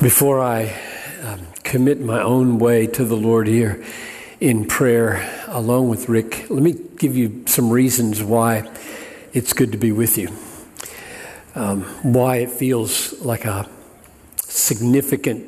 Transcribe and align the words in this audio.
Before 0.00 0.40
I 0.40 0.72
um, 1.24 1.40
commit 1.64 2.00
my 2.00 2.22
own 2.22 2.60
way 2.60 2.86
to 2.86 3.04
the 3.04 3.16
Lord 3.16 3.48
here 3.48 3.84
in 4.38 4.64
prayer, 4.64 5.28
along 5.48 5.88
with 5.88 6.08
Rick, 6.08 6.48
let 6.50 6.62
me 6.62 6.76
give 6.98 7.16
you 7.16 7.42
some 7.48 7.68
reasons 7.68 8.22
why 8.22 8.70
it's 9.32 9.52
good 9.52 9.72
to 9.72 9.78
be 9.78 9.90
with 9.90 10.16
you. 10.16 10.28
Um, 11.56 11.82
why 12.04 12.36
it 12.36 12.50
feels 12.52 13.20
like 13.20 13.44
a 13.44 13.68
significant 14.36 15.44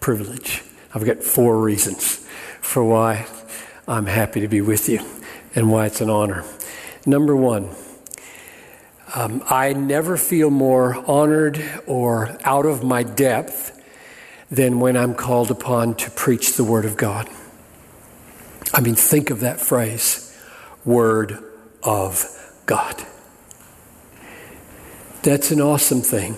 privilege. 0.00 0.64
I've 0.92 1.04
got 1.04 1.22
four 1.22 1.60
reasons 1.60 2.16
for 2.60 2.82
why 2.82 3.28
I'm 3.86 4.06
happy 4.06 4.40
to 4.40 4.48
be 4.48 4.60
with 4.60 4.88
you 4.88 5.06
and 5.54 5.70
why 5.70 5.86
it's 5.86 6.00
an 6.00 6.10
honor. 6.10 6.42
Number 7.06 7.36
one, 7.36 7.70
um, 9.14 9.44
I 9.48 9.72
never 9.72 10.16
feel 10.16 10.50
more 10.50 10.96
honored 11.08 11.64
or 11.86 12.36
out 12.42 12.66
of 12.66 12.82
my 12.82 13.04
depth 13.04 13.70
than 14.54 14.80
when 14.80 14.96
I'm 14.96 15.14
called 15.14 15.50
upon 15.50 15.94
to 15.96 16.10
preach 16.10 16.56
the 16.56 16.64
Word 16.64 16.84
of 16.84 16.96
God. 16.96 17.28
I 18.72 18.80
mean, 18.80 18.94
think 18.94 19.30
of 19.30 19.40
that 19.40 19.60
phrase 19.60 20.36
Word 20.84 21.38
of 21.82 22.24
God. 22.66 23.04
That's 25.22 25.50
an 25.50 25.60
awesome 25.60 26.02
thing 26.02 26.36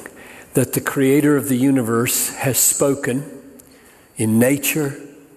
that 0.54 0.72
the 0.72 0.80
Creator 0.80 1.36
of 1.36 1.48
the 1.48 1.56
universe 1.56 2.30
has 2.36 2.58
spoken 2.58 3.24
in 4.16 4.38
nature, 4.38 4.94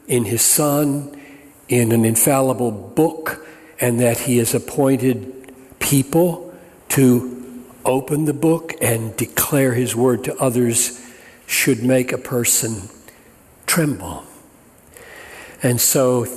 in 0.08 0.26
His 0.26 0.42
Son, 0.42 1.20
in 1.68 1.92
an 1.92 2.06
infallible 2.06 2.72
book, 2.72 3.46
and 3.80 4.00
that 4.00 4.20
He 4.20 4.38
has 4.38 4.54
appointed 4.54 5.54
people 5.80 6.54
to 6.90 7.66
open 7.86 8.26
the 8.26 8.34
book 8.34 8.76
and 8.82 9.16
declare 9.18 9.74
His 9.74 9.96
Word 9.96 10.24
to 10.26 10.36
others 10.38 10.99
should 11.50 11.84
make 11.84 12.12
a 12.12 12.18
person 12.18 12.88
tremble. 13.66 14.24
And 15.64 15.82
so 15.82 16.28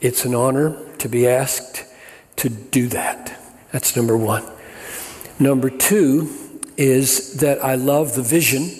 it's 0.00 0.24
an 0.24 0.32
honor 0.32 0.80
to 0.98 1.08
be 1.08 1.26
asked 1.26 1.84
to 2.36 2.48
do 2.48 2.86
that. 2.88 3.36
That's 3.72 3.96
number 3.96 4.16
one. 4.16 4.44
Number 5.40 5.70
two 5.70 6.32
is 6.76 7.34
that 7.40 7.64
I 7.64 7.74
love 7.74 8.14
the 8.14 8.22
vision 8.22 8.70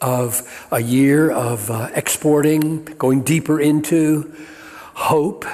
of 0.00 0.66
a 0.72 0.82
year 0.82 1.30
of 1.30 1.70
uh, 1.70 1.90
exporting, 1.94 2.84
going 2.84 3.22
deeper 3.22 3.60
into 3.60 4.34
hope. 4.94 5.44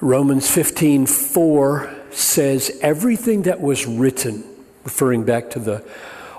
Romans 0.00 0.48
15 0.48 1.06
4 1.06 1.94
says, 2.12 2.78
Everything 2.80 3.42
that 3.42 3.60
was 3.60 3.86
written, 3.86 4.44
referring 4.84 5.24
back 5.24 5.50
to 5.50 5.58
the 5.58 5.84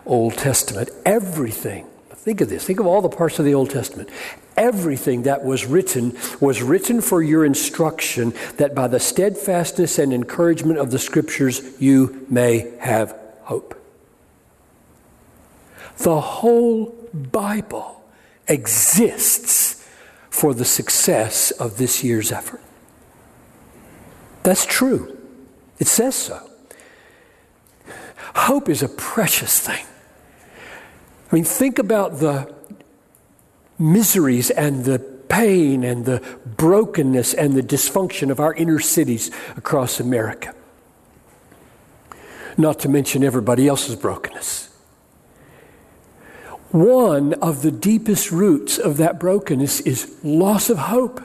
Old 0.08 0.36
Testament. 0.36 0.89
Everything, 1.05 1.86
think 2.11 2.41
of 2.41 2.50
this, 2.50 2.66
think 2.66 2.80
of 2.80 2.88
all 2.88 3.02
the 3.02 3.09
parts 3.09 3.39
of 3.39 3.45
the 3.45 3.53
Old 3.53 3.69
Testament. 3.69 4.09
Everything 4.58 5.23
that 5.23 5.45
was 5.45 5.66
written 5.66 6.17
was 6.41 6.63
written 6.63 7.00
for 7.00 7.22
your 7.22 7.45
instruction, 7.45 8.33
that 8.58 8.73
by 8.73 8.88
the 8.88 9.00
steadfastness 9.00 10.00
and 10.00 10.11
encouragement 10.11 10.80
of 10.80 10.91
the 10.91 11.00
Scriptures 11.00 11.61
you 11.80 12.25
may 12.30 12.73
have 12.80 13.16
hope. 13.44 13.75
The 15.97 16.19
whole 16.19 16.95
Bible 17.13 18.03
exists 18.47 19.88
for 20.30 20.53
the 20.53 20.66
success 20.66 21.52
of 21.52 21.78
this 21.78 22.03
year's 22.03 22.31
effort. 22.31 22.61
That's 24.44 24.66
true. 24.66 25.17
It 25.80 25.88
says 25.88 26.16
so. 26.16 26.50
Hope 28.35 28.69
is 28.69 28.83
a 28.83 28.89
precious 28.89 29.59
thing. 29.59 29.85
I 31.30 31.36
mean, 31.36 31.44
think 31.44 31.80
about 31.80 32.20
the 32.20 32.53
miseries 33.78 34.50
and 34.50 34.86
the 34.86 35.00
pain 35.00 35.84
and 35.84 36.06
the 36.06 36.22
brokenness 36.45 37.34
and 37.34 37.53
the 37.53 37.61
dysfunction 37.61 38.31
of 38.31 38.39
our 38.39 38.53
inner 38.53 38.80
cities 38.80 39.29
across 39.57 40.00
America. 40.00 40.56
Not 42.57 42.79
to 42.79 42.90
mention 42.90 43.24
everybody 43.24 43.68
else's 43.68 43.96
brokenness. 43.96 44.69
One 46.72 47.34
of 47.35 47.62
the 47.62 47.72
deepest 47.72 48.31
roots 48.31 48.78
of 48.78 48.97
that 48.97 49.19
brokenness 49.19 49.81
is 49.81 50.18
loss 50.23 50.69
of 50.69 50.78
hope. 50.78 51.22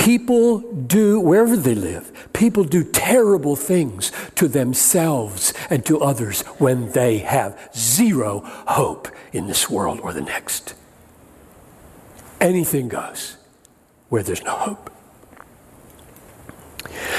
People 0.00 0.60
do, 0.72 1.20
wherever 1.20 1.54
they 1.54 1.74
live, 1.74 2.30
people 2.32 2.64
do 2.64 2.82
terrible 2.82 3.54
things 3.54 4.10
to 4.36 4.48
themselves 4.48 5.52
and 5.68 5.84
to 5.84 6.00
others 6.00 6.40
when 6.56 6.92
they 6.92 7.18
have 7.18 7.70
zero 7.76 8.40
hope 8.42 9.08
in 9.34 9.46
this 9.46 9.68
world 9.68 10.00
or 10.00 10.14
the 10.14 10.22
next. 10.22 10.72
Anything 12.40 12.88
goes 12.88 13.36
where 14.08 14.22
there's 14.22 14.42
no 14.42 14.52
hope. 14.52 14.90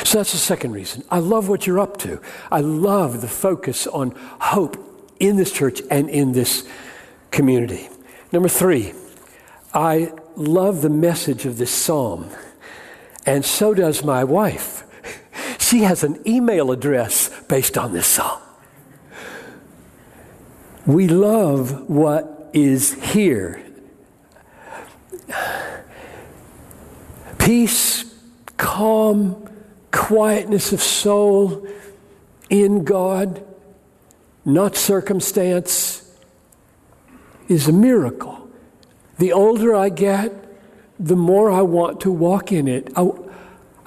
So 0.04 0.18
that's 0.18 0.32
the 0.32 0.40
second 0.40 0.72
reason. 0.72 1.04
I 1.12 1.20
love 1.20 1.50
what 1.50 1.68
you're 1.68 1.80
up 1.80 1.98
to. 1.98 2.20
I 2.52 2.62
love 2.62 3.22
the 3.22 3.28
focus 3.28 3.86
on 3.86 4.16
hope 4.40 5.06
in 5.20 5.38
this 5.38 5.52
church 5.52 5.84
and 5.92 6.10
in 6.10 6.32
this 6.32 6.68
community. 7.30 7.90
Number 8.32 8.50
three, 8.50 8.94
I 9.72 10.14
love 10.36 10.82
the 10.82 10.90
message 10.90 11.46
of 11.46 11.60
this 11.60 11.70
psalm 11.72 12.32
and 13.26 13.46
so 13.46 13.74
does 13.74 14.04
my 14.04 14.24
wife. 14.24 14.84
She 15.60 15.84
has 15.84 16.04
an 16.04 16.22
email 16.28 16.72
address 16.72 17.30
based 17.44 17.78
on 17.78 17.94
this 17.94 18.08
song. 18.08 18.42
We 20.86 21.08
love 21.08 21.90
what 21.90 22.50
is 22.54 22.94
here. 22.94 23.64
Peace, 27.38 28.14
calm, 28.58 29.50
quietness 29.92 30.74
of 30.74 30.82
soul 30.82 31.68
in 32.50 32.84
God, 32.84 33.46
not 34.44 34.76
circumstance, 34.76 36.12
is 37.48 37.68
a 37.68 37.72
miracle. 37.72 38.50
The 39.20 39.34
older 39.34 39.76
I 39.76 39.90
get, 39.90 40.41
the 41.02 41.16
more 41.16 41.52
I 41.52 41.62
want 41.62 42.00
to 42.02 42.12
walk 42.12 42.52
in 42.52 42.68
it. 42.68 42.92
I, 42.96 43.10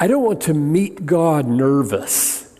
I 0.00 0.08
don't 0.08 0.24
want 0.24 0.40
to 0.42 0.54
meet 0.54 1.06
God 1.06 1.46
nervous. 1.46 2.52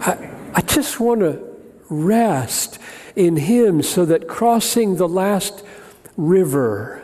I, 0.00 0.30
I 0.54 0.60
just 0.60 1.00
want 1.00 1.20
to 1.20 1.42
rest 1.88 2.78
in 3.16 3.36
Him 3.36 3.82
so 3.82 4.04
that 4.04 4.28
crossing 4.28 4.96
the 4.96 5.08
last 5.08 5.64
river 6.18 7.02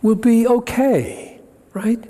will 0.00 0.14
be 0.14 0.46
okay, 0.46 1.40
right? 1.74 2.02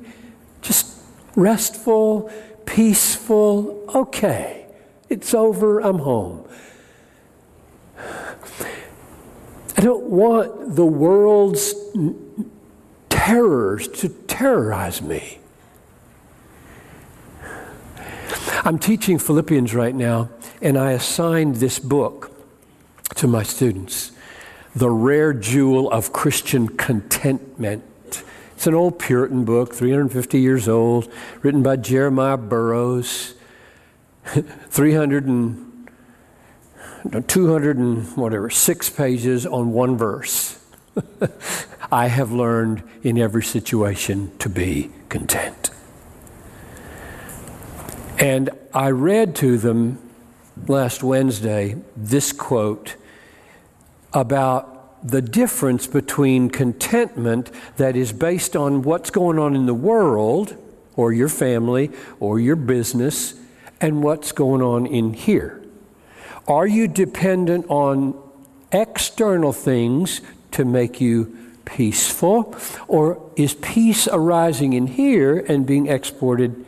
Just 0.62 0.96
restful, 1.34 2.30
peaceful, 2.66 3.84
okay. 3.92 4.66
It's 5.08 5.34
over, 5.34 5.80
I'm 5.80 5.98
home. 5.98 6.48
I 9.76 9.80
don't 9.80 10.04
want 10.04 10.76
the 10.76 10.86
world's 10.86 11.74
terrors 13.24 13.88
to 13.88 14.06
terrorize 14.06 15.00
me. 15.00 15.38
I'm 18.66 18.78
teaching 18.78 19.18
Philippians 19.18 19.74
right 19.74 19.94
now, 19.94 20.28
and 20.60 20.76
I 20.76 20.90
assigned 20.90 21.56
this 21.56 21.78
book 21.78 22.36
to 23.14 23.26
my 23.26 23.42
students 23.42 24.12
The 24.76 24.90
Rare 24.90 25.32
Jewel 25.32 25.90
of 25.90 26.12
Christian 26.12 26.68
Contentment. 26.68 27.82
It's 28.56 28.66
an 28.66 28.74
old 28.74 28.98
Puritan 28.98 29.46
book, 29.46 29.74
350 29.74 30.38
years 30.38 30.68
old, 30.68 31.10
written 31.40 31.62
by 31.62 31.76
Jeremiah 31.76 32.36
Burroughs. 32.36 33.34
300 34.34 35.26
and 35.26 35.88
200 37.26 37.78
and 37.78 38.16
whatever, 38.18 38.50
six 38.50 38.90
pages 38.90 39.46
on 39.46 39.72
one 39.72 39.96
verse. 39.96 40.58
I 41.92 42.08
have 42.08 42.32
learned 42.32 42.82
in 43.02 43.18
every 43.18 43.42
situation 43.42 44.36
to 44.38 44.48
be 44.48 44.90
content. 45.08 45.70
And 48.18 48.50
I 48.72 48.90
read 48.90 49.34
to 49.36 49.58
them 49.58 49.98
last 50.66 51.02
Wednesday 51.02 51.76
this 51.96 52.32
quote 52.32 52.96
about 54.12 55.06
the 55.06 55.20
difference 55.20 55.86
between 55.86 56.48
contentment 56.48 57.50
that 57.76 57.96
is 57.96 58.12
based 58.12 58.56
on 58.56 58.82
what's 58.82 59.10
going 59.10 59.38
on 59.38 59.54
in 59.54 59.66
the 59.66 59.74
world 59.74 60.56
or 60.96 61.12
your 61.12 61.28
family 61.28 61.90
or 62.20 62.40
your 62.40 62.56
business 62.56 63.34
and 63.80 64.02
what's 64.02 64.32
going 64.32 64.62
on 64.62 64.86
in 64.86 65.12
here. 65.12 65.62
Are 66.46 66.66
you 66.66 66.88
dependent 66.88 67.66
on 67.68 68.18
external 68.72 69.52
things 69.52 70.20
to 70.54 70.64
make 70.64 71.00
you 71.00 71.36
peaceful? 71.64 72.54
Or 72.88 73.30
is 73.36 73.54
peace 73.54 74.08
arising 74.08 74.72
in 74.72 74.86
here 74.86 75.38
and 75.38 75.66
being 75.66 75.86
exported 75.86 76.64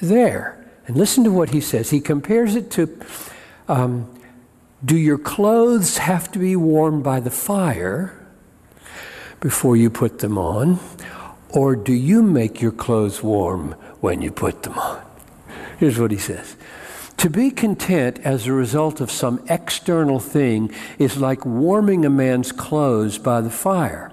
there? 0.00 0.56
And 0.86 0.96
listen 0.96 1.24
to 1.24 1.30
what 1.30 1.50
he 1.50 1.60
says. 1.60 1.90
He 1.90 2.00
compares 2.00 2.56
it 2.56 2.70
to 2.72 3.00
um, 3.68 4.12
Do 4.84 4.96
your 4.96 5.18
clothes 5.18 5.98
have 5.98 6.32
to 6.32 6.38
be 6.38 6.56
warmed 6.56 7.04
by 7.04 7.20
the 7.20 7.30
fire 7.30 8.16
before 9.40 9.76
you 9.76 9.90
put 9.90 10.18
them 10.18 10.38
on? 10.38 10.78
Or 11.50 11.74
do 11.74 11.92
you 11.92 12.22
make 12.22 12.60
your 12.60 12.72
clothes 12.72 13.22
warm 13.22 13.72
when 14.00 14.22
you 14.22 14.30
put 14.30 14.62
them 14.62 14.78
on? 14.78 15.02
Here's 15.78 15.98
what 15.98 16.10
he 16.10 16.18
says 16.18 16.56
To 17.20 17.28
be 17.28 17.50
content 17.50 18.18
as 18.24 18.46
a 18.46 18.52
result 18.54 19.02
of 19.02 19.10
some 19.10 19.44
external 19.46 20.20
thing 20.20 20.72
is 20.98 21.18
like 21.18 21.44
warming 21.44 22.06
a 22.06 22.08
man's 22.08 22.50
clothes 22.50 23.18
by 23.18 23.42
the 23.42 23.50
fire. 23.50 24.10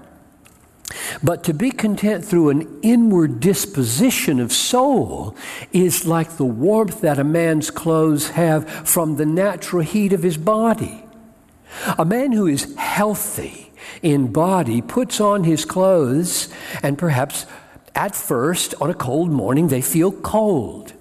But 1.22 1.42
to 1.44 1.54
be 1.54 1.70
content 1.70 2.22
through 2.22 2.50
an 2.50 2.80
inward 2.82 3.40
disposition 3.40 4.38
of 4.40 4.52
soul 4.52 5.34
is 5.72 6.04
like 6.04 6.36
the 6.36 6.44
warmth 6.44 7.00
that 7.00 7.18
a 7.18 7.24
man's 7.24 7.70
clothes 7.70 8.28
have 8.32 8.68
from 8.68 9.16
the 9.16 9.24
natural 9.24 9.82
heat 9.82 10.12
of 10.12 10.22
his 10.22 10.36
body. 10.36 11.02
A 11.98 12.04
man 12.04 12.32
who 12.32 12.46
is 12.46 12.76
healthy 12.76 13.72
in 14.02 14.32
body 14.32 14.82
puts 14.82 15.18
on 15.18 15.44
his 15.44 15.64
clothes, 15.64 16.50
and 16.82 16.98
perhaps 16.98 17.46
at 17.94 18.14
first, 18.14 18.74
on 18.82 18.90
a 18.90 18.94
cold 18.94 19.30
morning, 19.30 19.68
they 19.68 19.80
feel 19.80 20.12
cold. 20.12 20.92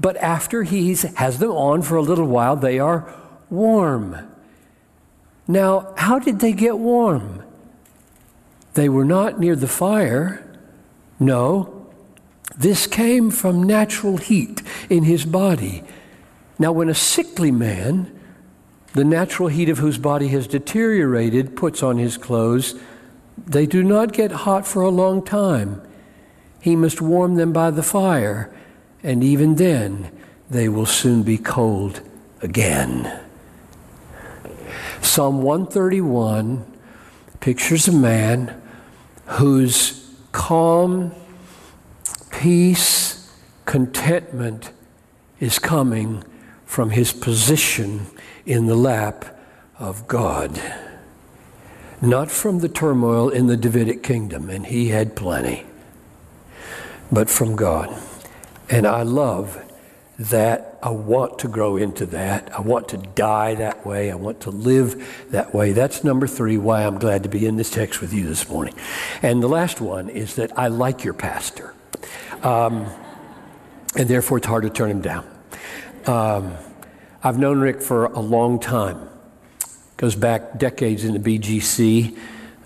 But 0.00 0.16
after 0.16 0.62
he 0.62 0.94
has 1.16 1.38
them 1.38 1.50
on 1.50 1.82
for 1.82 1.96
a 1.96 2.02
little 2.02 2.26
while, 2.26 2.56
they 2.56 2.78
are 2.78 3.12
warm. 3.50 4.16
Now, 5.46 5.92
how 5.96 6.18
did 6.18 6.40
they 6.40 6.52
get 6.52 6.78
warm? 6.78 7.42
They 8.74 8.88
were 8.88 9.04
not 9.04 9.38
near 9.38 9.56
the 9.56 9.68
fire. 9.68 10.46
No, 11.18 11.86
this 12.56 12.86
came 12.86 13.30
from 13.30 13.62
natural 13.62 14.16
heat 14.16 14.62
in 14.88 15.04
his 15.04 15.24
body. 15.24 15.82
Now, 16.58 16.72
when 16.72 16.88
a 16.88 16.94
sickly 16.94 17.50
man, 17.50 18.16
the 18.94 19.04
natural 19.04 19.48
heat 19.48 19.68
of 19.68 19.78
whose 19.78 19.98
body 19.98 20.28
has 20.28 20.46
deteriorated, 20.46 21.56
puts 21.56 21.82
on 21.82 21.98
his 21.98 22.16
clothes, 22.16 22.74
they 23.46 23.66
do 23.66 23.82
not 23.82 24.12
get 24.12 24.30
hot 24.30 24.66
for 24.66 24.82
a 24.82 24.90
long 24.90 25.24
time. 25.24 25.82
He 26.60 26.76
must 26.76 27.00
warm 27.00 27.36
them 27.36 27.52
by 27.52 27.70
the 27.70 27.82
fire, 27.82 28.54
and 29.02 29.24
even 29.24 29.56
then 29.56 30.10
they 30.50 30.68
will 30.68 30.86
soon 30.86 31.22
be 31.22 31.38
cold 31.38 32.00
again. 32.42 33.20
Psalm 35.00 35.42
131 35.42 36.66
pictures 37.40 37.88
a 37.88 37.92
man 37.92 38.60
whose 39.26 40.14
calm, 40.32 41.12
peace, 42.30 43.32
contentment 43.64 44.72
is 45.38 45.58
coming 45.58 46.22
from 46.64 46.90
his 46.90 47.12
position 47.12 48.06
in 48.44 48.66
the 48.66 48.74
lap 48.74 49.24
of 49.78 50.06
God, 50.06 50.60
not 52.02 52.30
from 52.30 52.58
the 52.58 52.68
turmoil 52.68 53.30
in 53.30 53.46
the 53.46 53.56
Davidic 53.56 54.02
kingdom, 54.02 54.50
and 54.50 54.66
he 54.66 54.88
had 54.88 55.16
plenty, 55.16 55.64
but 57.10 57.30
from 57.30 57.56
God. 57.56 57.96
And 58.70 58.86
I 58.86 59.02
love 59.02 59.60
that 60.20 60.78
I 60.82 60.90
want 60.90 61.40
to 61.40 61.48
grow 61.48 61.76
into 61.76 62.06
that. 62.06 62.54
I 62.56 62.60
want 62.60 62.88
to 62.90 62.98
die 62.98 63.54
that 63.56 63.84
way. 63.84 64.12
I 64.12 64.14
want 64.14 64.40
to 64.42 64.50
live 64.50 65.26
that 65.30 65.52
way. 65.52 65.72
That's 65.72 66.04
number 66.04 66.26
three, 66.26 66.56
why 66.56 66.84
I'm 66.84 66.98
glad 66.98 67.24
to 67.24 67.28
be 67.28 67.46
in 67.46 67.56
this 67.56 67.70
text 67.70 68.00
with 68.00 68.12
you 68.12 68.26
this 68.26 68.48
morning. 68.48 68.74
And 69.22 69.42
the 69.42 69.48
last 69.48 69.80
one 69.80 70.08
is 70.08 70.36
that 70.36 70.56
I 70.58 70.68
like 70.68 71.04
your 71.04 71.14
pastor. 71.14 71.74
Um, 72.42 72.86
and 73.96 74.08
therefore, 74.08 74.38
it's 74.38 74.46
hard 74.46 74.62
to 74.62 74.70
turn 74.70 74.90
him 74.90 75.00
down. 75.00 75.26
Um, 76.06 76.54
I've 77.24 77.38
known 77.38 77.58
Rick 77.58 77.82
for 77.82 78.06
a 78.06 78.20
long 78.20 78.60
time. 78.60 79.08
Goes 79.96 80.14
back 80.14 80.58
decades 80.58 81.04
in 81.04 81.20
the 81.20 81.38
BGC, 81.38 82.16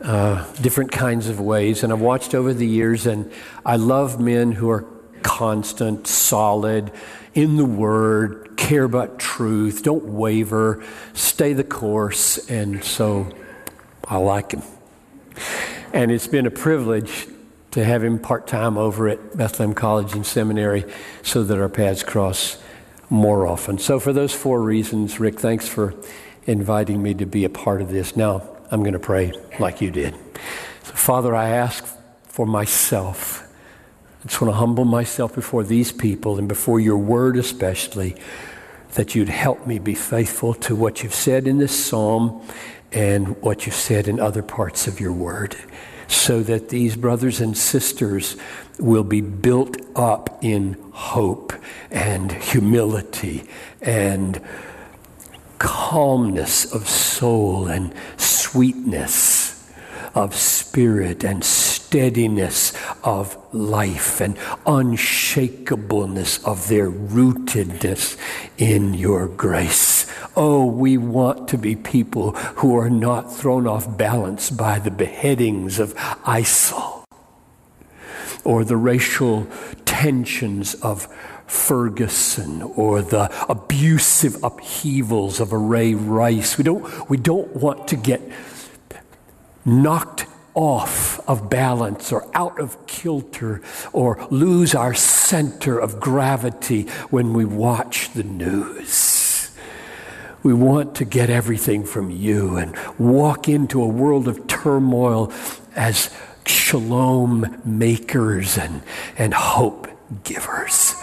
uh, 0.03 0.53
different 0.55 0.93
kinds 0.93 1.29
of 1.29 1.41
ways. 1.41 1.83
And 1.83 1.93
I've 1.93 2.01
watched 2.01 2.35
over 2.35 2.53
the 2.53 2.67
years, 2.67 3.07
and 3.07 3.33
I 3.65 3.77
love 3.77 4.21
men 4.21 4.53
who 4.53 4.71
are 4.71 4.85
constant, 5.25 6.07
solid, 6.07 6.93
in 7.35 7.57
the 7.57 7.65
Word, 7.65 8.57
care 8.57 8.85
about 8.85 9.19
truth, 9.19 9.83
don't 9.83 10.05
waver, 10.05 10.85
stay 11.15 11.53
the 11.53 11.65
course. 11.65 12.39
And 12.49 12.85
so 12.85 13.35
I 14.07 14.19
like 14.19 14.53
him. 14.53 14.63
And 15.93 16.13
it's 16.13 16.29
been 16.29 16.47
a 16.47 16.51
privilege 16.51 17.27
to 17.73 17.85
have 17.85 18.05
him 18.05 18.21
part 18.21 18.47
time 18.47 18.79
over 18.79 19.09
at 19.09 19.37
Bethlehem 19.37 19.75
College 19.75 20.13
and 20.13 20.25
Seminary 20.25 20.85
so 21.23 21.43
that 21.43 21.59
our 21.59 21.69
paths 21.69 22.05
cross 22.05 22.59
more 23.11 23.47
often. 23.47 23.79
So, 23.79 23.99
for 23.99 24.13
those 24.13 24.33
four 24.33 24.63
reasons, 24.63 25.19
Rick, 25.19 25.41
thanks 25.41 25.69
for 25.69 25.95
inviting 26.47 27.03
me 27.03 27.15
to 27.15 27.27
be 27.27 27.45
a 27.45 27.51
part 27.51 27.83
of 27.83 27.91
this. 27.91 28.17
Now, 28.17 28.43
I'm 28.71 28.81
going 28.81 28.93
to 28.95 28.99
pray 28.99 29.33
like 29.59 29.81
you 29.81 29.91
did. 29.91 30.15
So, 30.85 30.93
Father, 30.93 31.35
I 31.35 31.49
ask 31.49 31.85
for 32.25 32.47
myself 32.47 33.44
I 34.25 34.27
just 34.27 34.41
want 34.41 34.55
to 34.55 34.57
humble 34.57 34.87
myself 34.87 35.35
before 35.35 35.65
these 35.65 35.93
people 35.93 36.39
and 36.39 36.49
before 36.49 36.81
your 36.81 36.97
word 36.97 37.37
especially, 37.37 38.17
that 38.95 39.15
you'd 39.15 39.29
help 39.29 39.67
me 39.67 39.79
be 39.79 39.95
faithful 39.95 40.55
to 40.55 40.75
what 40.75 41.03
you've 41.03 41.15
said 41.15 41.47
in 41.47 41.59
this 41.59 41.85
psalm 41.85 42.41
and 42.91 43.37
what 43.43 43.67
you've 43.67 43.75
said 43.75 44.09
in 44.09 44.19
other 44.19 44.43
parts 44.43 44.87
of 44.87 44.99
your 44.99 45.13
word, 45.13 45.57
so 46.09 46.43
that 46.43 46.71
these 46.71 46.97
brothers 46.97 47.39
and 47.39 47.55
sisters 47.55 48.39
will 48.79 49.05
be 49.05 49.21
built 49.21 49.77
up 49.95 50.39
in 50.43 50.75
hope 50.93 51.53
and 51.91 52.33
humility 52.33 53.45
and 53.83 54.41
calmness 55.59 56.73
of 56.73 56.89
soul 56.89 57.67
and 57.67 57.93
sweetness 58.17 59.71
of 60.15 60.35
spirit 60.35 61.25
and 61.25 61.45
steadiness 61.95 62.73
of 63.05 63.39
life 63.55 64.21
and 64.21 64.37
unshakableness 64.67 66.45
of 66.45 66.67
their 66.67 66.91
rootedness 66.91 68.17
in 68.59 68.95
your 68.95 69.29
grace. 69.29 70.05
Oh, 70.35 70.67
we 70.67 70.99
want 70.99 71.47
to 71.51 71.57
be 71.57 71.77
people 71.77 72.33
who 72.57 72.77
are 72.77 72.91
not 72.91 73.33
thrown 73.33 73.69
off 73.69 73.97
balance 73.97 74.51
by 74.51 74.81
the 74.81 74.91
beheadings 74.91 75.79
of 75.79 75.95
ISIL 76.25 77.05
or 78.43 78.65
the 78.65 78.77
racial 78.77 79.47
tensions 79.85 80.75
of 80.75 81.07
Ferguson 81.47 82.61
or 82.61 83.03
the 83.03 83.33
abusive 83.49 84.43
upheavals 84.43 85.39
of 85.39 85.53
a 85.53 85.59
Ray 85.59 85.95
Rice. 85.95 86.59
We 86.59 86.65
don't, 86.65 87.09
we 87.09 87.19
don't 87.19 87.55
want 87.55 87.87
to 87.87 87.95
get 87.95 88.21
knocked 89.65 90.27
off 90.55 91.21
of 91.29 91.51
balance 91.51 92.13
or 92.13 92.27
out 92.35 92.59
of 92.61 92.87
kilter 92.87 93.61
or 93.93 94.25
lose 94.31 94.75
our 94.75 94.95
center 94.95 95.79
of 95.79 96.01
gravity 96.01 96.83
when 97.11 97.33
we 97.33 97.45
watch 97.45 98.13
the 98.13 98.23
news. 98.23 99.51
We 100.43 100.53
want 100.53 100.95
to 100.97 101.05
get 101.05 101.31
everything 101.31 101.85
from 101.85 102.11
you 102.11 102.57
and 102.57 102.77
walk 102.99 103.49
into 103.49 103.83
a 103.83 103.89
world 103.89 104.29
of 104.29 104.47
turmoil 104.47 105.33
as 105.75 106.15
shalom 106.47 107.61
makers 107.65 108.59
and, 108.59 108.83
and 109.17 109.33
hope 109.33 109.89
givers. 110.23 110.95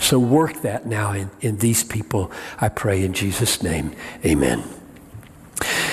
So 0.00 0.18
work 0.18 0.62
that 0.62 0.86
now 0.86 1.12
in, 1.12 1.30
in 1.40 1.58
these 1.58 1.84
people, 1.84 2.30
I 2.60 2.68
pray 2.68 3.04
in 3.04 3.12
Jesus' 3.12 3.62
name. 3.62 3.92
Amen. 4.24 4.77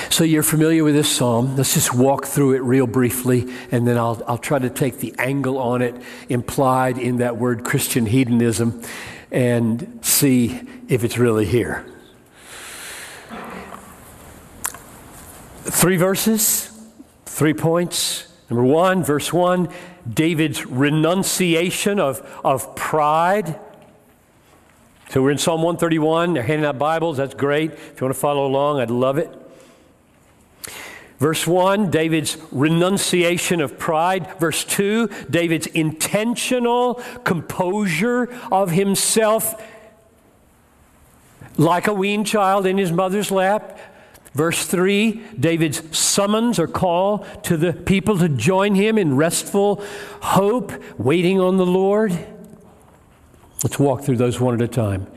So 0.09 0.23
you're 0.23 0.43
familiar 0.43 0.83
with 0.83 0.95
this 0.95 1.09
psalm. 1.09 1.55
Let's 1.57 1.73
just 1.73 1.93
walk 1.93 2.25
through 2.25 2.53
it 2.53 2.59
real 2.59 2.87
briefly, 2.87 3.51
and 3.71 3.87
then 3.87 3.97
I'll, 3.97 4.21
I'll 4.27 4.37
try 4.37 4.59
to 4.59 4.69
take 4.69 4.99
the 4.99 5.13
angle 5.17 5.57
on 5.57 5.81
it 5.81 5.95
implied 6.29 6.97
in 6.97 7.17
that 7.17 7.37
word 7.37 7.63
Christian 7.63 8.05
hedonism 8.05 8.81
and 9.31 9.99
see 10.01 10.61
if 10.87 11.03
it's 11.03 11.17
really 11.17 11.45
here. 11.45 11.85
Three 15.63 15.97
verses, 15.97 16.71
three 17.25 17.53
points. 17.53 18.27
Number 18.49 18.63
one, 18.63 19.03
verse 19.03 19.33
one, 19.33 19.69
David's 20.11 20.65
renunciation 20.65 21.99
of, 21.99 22.21
of 22.45 22.75
pride. 22.75 23.59
So 25.09 25.21
we're 25.21 25.31
in 25.31 25.39
Psalm 25.39 25.63
131. 25.63 26.35
They're 26.35 26.43
handing 26.43 26.65
out 26.65 26.77
Bibles. 26.77 27.17
That's 27.17 27.33
great. 27.33 27.71
If 27.71 27.99
you 27.99 28.05
want 28.05 28.15
to 28.15 28.19
follow 28.19 28.45
along, 28.45 28.79
I'd 28.79 28.91
love 28.91 29.17
it. 29.17 29.44
Verse 31.17 31.47
1, 31.47 31.91
David's 31.91 32.37
renunciation 32.51 33.61
of 33.61 33.79
pride. 33.79 34.37
Verse 34.39 34.65
2, 34.65 35.09
David's 35.29 35.67
intentional 35.67 36.95
composure 37.23 38.33
of 38.51 38.71
himself 38.71 39.61
like 41.57 41.87
a 41.87 41.93
weaned 41.93 42.27
child 42.27 42.65
in 42.65 42.77
his 42.77 42.91
mother's 42.91 43.31
lap. 43.31 43.79
Verse 44.33 44.65
3, 44.65 45.23
David's 45.39 45.97
summons 45.97 46.59
or 46.59 46.67
call 46.67 47.19
to 47.43 47.55
the 47.55 47.71
people 47.71 48.17
to 48.17 48.27
join 48.27 48.75
him 48.75 48.97
in 48.97 49.15
restful 49.15 49.81
hope, 50.21 50.73
waiting 50.99 51.39
on 51.39 51.55
the 51.55 51.65
Lord. 51.65 52.11
Let's 53.63 53.79
walk 53.79 54.03
through 54.03 54.17
those 54.17 54.41
one 54.41 54.53
at 54.53 54.61
a 54.61 54.67
time. 54.67 55.07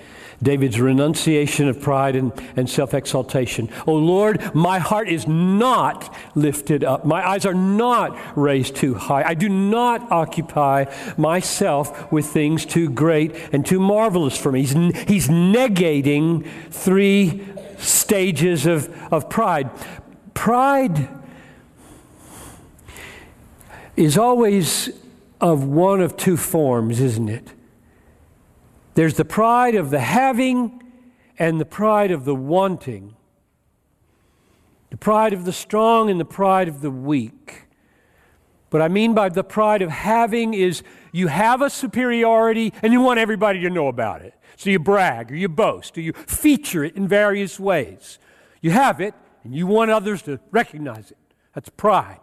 David's 0.42 0.80
renunciation 0.80 1.68
of 1.68 1.80
pride 1.80 2.14
and, 2.14 2.32
and 2.56 2.70
self 2.70 2.94
exaltation. 2.94 3.68
Oh 3.86 3.94
Lord, 3.94 4.54
my 4.54 4.78
heart 4.78 5.08
is 5.08 5.26
not 5.26 6.14
lifted 6.34 6.84
up. 6.84 7.04
My 7.04 7.26
eyes 7.26 7.44
are 7.44 7.54
not 7.54 8.16
raised 8.36 8.76
too 8.76 8.94
high. 8.94 9.24
I 9.24 9.34
do 9.34 9.48
not 9.48 10.10
occupy 10.12 10.84
myself 11.16 12.12
with 12.12 12.26
things 12.26 12.64
too 12.64 12.88
great 12.88 13.34
and 13.52 13.66
too 13.66 13.80
marvelous 13.80 14.36
for 14.36 14.52
me. 14.52 14.60
He's, 14.60 14.72
he's 15.08 15.28
negating 15.28 16.46
three 16.70 17.44
stages 17.78 18.66
of, 18.66 18.88
of 19.12 19.28
pride. 19.28 19.70
Pride 20.34 21.08
is 23.96 24.16
always 24.16 24.90
of 25.40 25.64
one 25.64 26.00
of 26.00 26.16
two 26.16 26.36
forms, 26.36 27.00
isn't 27.00 27.28
it? 27.28 27.52
There's 28.98 29.14
the 29.14 29.24
pride 29.24 29.76
of 29.76 29.90
the 29.90 30.00
having 30.00 30.82
and 31.38 31.60
the 31.60 31.64
pride 31.64 32.10
of 32.10 32.24
the 32.24 32.34
wanting. 32.34 33.14
The 34.90 34.96
pride 34.96 35.32
of 35.32 35.44
the 35.44 35.52
strong 35.52 36.10
and 36.10 36.18
the 36.18 36.24
pride 36.24 36.66
of 36.66 36.80
the 36.80 36.90
weak. 36.90 37.68
What 38.70 38.82
I 38.82 38.88
mean 38.88 39.14
by 39.14 39.28
the 39.28 39.44
pride 39.44 39.82
of 39.82 39.90
having 39.90 40.52
is 40.52 40.82
you 41.12 41.28
have 41.28 41.62
a 41.62 41.70
superiority 41.70 42.72
and 42.82 42.92
you 42.92 43.00
want 43.00 43.20
everybody 43.20 43.60
to 43.60 43.70
know 43.70 43.86
about 43.86 44.22
it. 44.22 44.34
So 44.56 44.68
you 44.68 44.80
brag 44.80 45.30
or 45.30 45.36
you 45.36 45.48
boast 45.48 45.96
or 45.96 46.00
you 46.00 46.12
feature 46.12 46.82
it 46.82 46.96
in 46.96 47.06
various 47.06 47.60
ways. 47.60 48.18
You 48.60 48.72
have 48.72 49.00
it 49.00 49.14
and 49.44 49.54
you 49.54 49.68
want 49.68 49.92
others 49.92 50.22
to 50.22 50.40
recognize 50.50 51.12
it. 51.12 51.18
That's 51.54 51.68
pride 51.68 52.18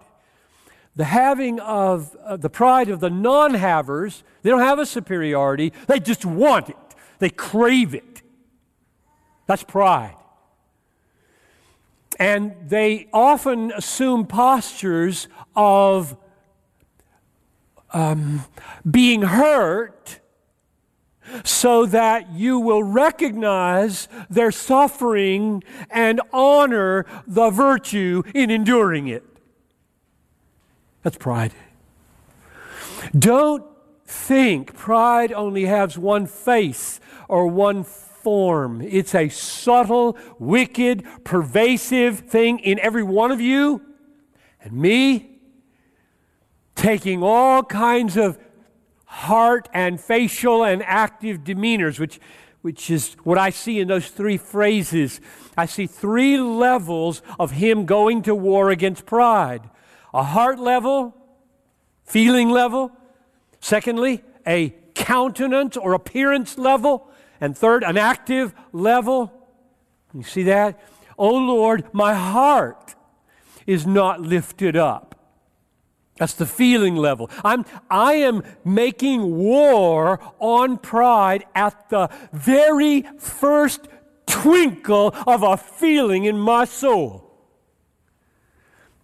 the 0.96 1.06
having 1.06 1.60
of 1.60 2.16
uh, 2.24 2.38
the 2.38 2.50
pride 2.50 2.90
of 2.90 3.00
the 3.00 3.10
non 3.10 3.54
havers, 3.54 4.24
they 4.42 4.50
don't 4.50 4.62
have 4.62 4.80
a 4.80 4.86
superiority, 4.86 5.74
they 5.88 6.00
just 6.00 6.26
want 6.26 6.70
it, 6.70 6.78
they 7.20 7.30
crave 7.30 7.94
it. 7.94 8.22
That's 9.48 9.64
pride. 9.64 10.16
And 12.18 12.56
they 12.68 13.08
often 13.12 13.72
assume 13.74 14.26
postures 14.26 15.28
of 15.56 16.18
um, 17.92 18.46
being 18.90 19.22
hurt 19.22 20.20
so 21.44 21.86
that 21.88 22.32
you 22.32 22.60
will 22.60 22.84
recognize 22.84 24.08
their 24.30 24.52
suffering 24.52 25.64
and 25.90 26.22
honor 26.32 27.06
the 27.28 27.50
virtue 27.50 28.24
in 28.34 28.50
enduring 28.50 29.08
it. 29.08 29.35
That's 31.06 31.18
pride. 31.18 31.54
Don't 33.16 33.64
think 34.08 34.74
pride 34.74 35.32
only 35.32 35.66
has 35.66 36.00
one 36.00 36.26
face 36.26 37.00
or 37.30 37.46
one 37.46 37.84
form. 37.84 38.82
It's 38.82 39.14
a 39.14 39.30
subtle, 39.30 40.18
wicked, 40.40 41.06
pervasive 41.24 42.22
thing 42.22 42.58
in 42.58 42.80
every 42.80 43.04
one 43.04 43.32
of 43.32 43.40
you 43.40 43.84
and 44.62 44.74
me, 44.74 45.38
taking 46.74 47.22
all 47.22 47.62
kinds 47.62 48.18
of 48.18 48.40
heart 49.06 49.70
and 49.76 50.02
facial 50.02 50.64
and 50.64 50.82
active 50.82 51.44
demeanors, 51.44 52.00
which, 52.00 52.20
which 52.64 52.90
is 52.90 53.16
what 53.24 53.38
I 53.38 53.52
see 53.52 53.80
in 53.80 53.88
those 53.88 54.08
three 54.08 54.38
phrases. 54.38 55.22
I 55.56 55.68
see 55.68 55.86
three 55.86 56.40
levels 56.40 57.22
of 57.38 57.52
him 57.52 57.86
going 57.86 58.24
to 58.24 58.34
war 58.34 58.72
against 58.72 59.06
pride 59.06 59.70
a 60.16 60.24
heart 60.24 60.60
level, 60.60 61.14
feeling 62.06 62.50
level. 62.50 62.90
Secondly, 63.60 64.24
a 64.48 64.74
countenance 64.96 65.76
or 65.76 65.94
appearance 65.94 66.58
level. 66.58 67.10
And 67.42 67.56
third, 67.56 67.84
an 67.84 67.98
active 67.98 68.56
level. 68.72 69.32
You 70.14 70.24
see 70.24 70.44
that? 70.44 70.80
Oh 71.20 71.36
Lord, 71.36 71.84
my 71.92 72.14
heart 72.14 72.96
is 73.68 73.86
not 73.86 74.22
lifted 74.22 74.78
up. 74.78 75.20
That's 76.18 76.34
the 76.34 76.46
feeling 76.46 76.96
level. 76.96 77.30
I'm, 77.44 77.66
I 77.90 78.14
am 78.14 78.42
making 78.64 79.36
war 79.36 80.22
on 80.40 80.78
pride 80.78 81.44
at 81.54 81.90
the 81.90 82.10
very 82.32 83.02
first 83.20 83.90
twinkle 84.26 85.14
of 85.28 85.44
a 85.44 85.58
feeling 85.58 86.24
in 86.24 86.40
my 86.40 86.64
soul 86.64 87.25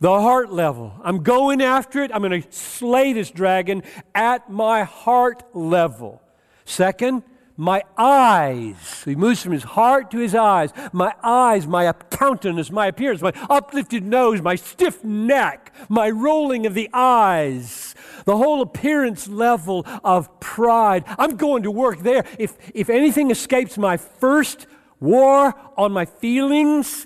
the 0.01 0.19
heart 0.19 0.51
level. 0.51 0.93
I'm 1.03 1.23
going 1.23 1.61
after 1.61 2.03
it. 2.03 2.11
I'm 2.13 2.21
going 2.23 2.41
to 2.41 2.51
slay 2.51 3.13
this 3.13 3.31
dragon 3.31 3.83
at 4.13 4.49
my 4.49 4.83
heart 4.83 5.43
level. 5.55 6.21
Second, 6.65 7.23
my 7.55 7.83
eyes. 7.95 9.03
He 9.05 9.15
moves 9.15 9.43
from 9.43 9.51
his 9.51 9.63
heart 9.63 10.09
to 10.11 10.17
his 10.17 10.33
eyes. 10.33 10.71
My 10.91 11.13
eyes, 11.21 11.67
my 11.67 11.93
countenance, 11.93 12.71
my 12.71 12.87
appearance, 12.87 13.21
my 13.21 13.33
uplifted 13.47 14.03
nose, 14.03 14.41
my 14.41 14.55
stiff 14.55 15.03
neck, 15.03 15.71
my 15.87 16.09
rolling 16.09 16.65
of 16.65 16.73
the 16.73 16.89
eyes, 16.91 17.93
the 18.25 18.37
whole 18.37 18.63
appearance 18.63 19.27
level 19.27 19.85
of 20.03 20.39
pride. 20.39 21.03
I'm 21.19 21.37
going 21.37 21.61
to 21.63 21.71
work 21.71 21.99
there. 21.99 22.25
If, 22.39 22.57
if 22.73 22.89
anything 22.89 23.29
escapes 23.29 23.77
my 23.77 23.97
first 23.97 24.65
war 24.99 25.53
on 25.77 25.91
my 25.91 26.05
feelings, 26.05 27.05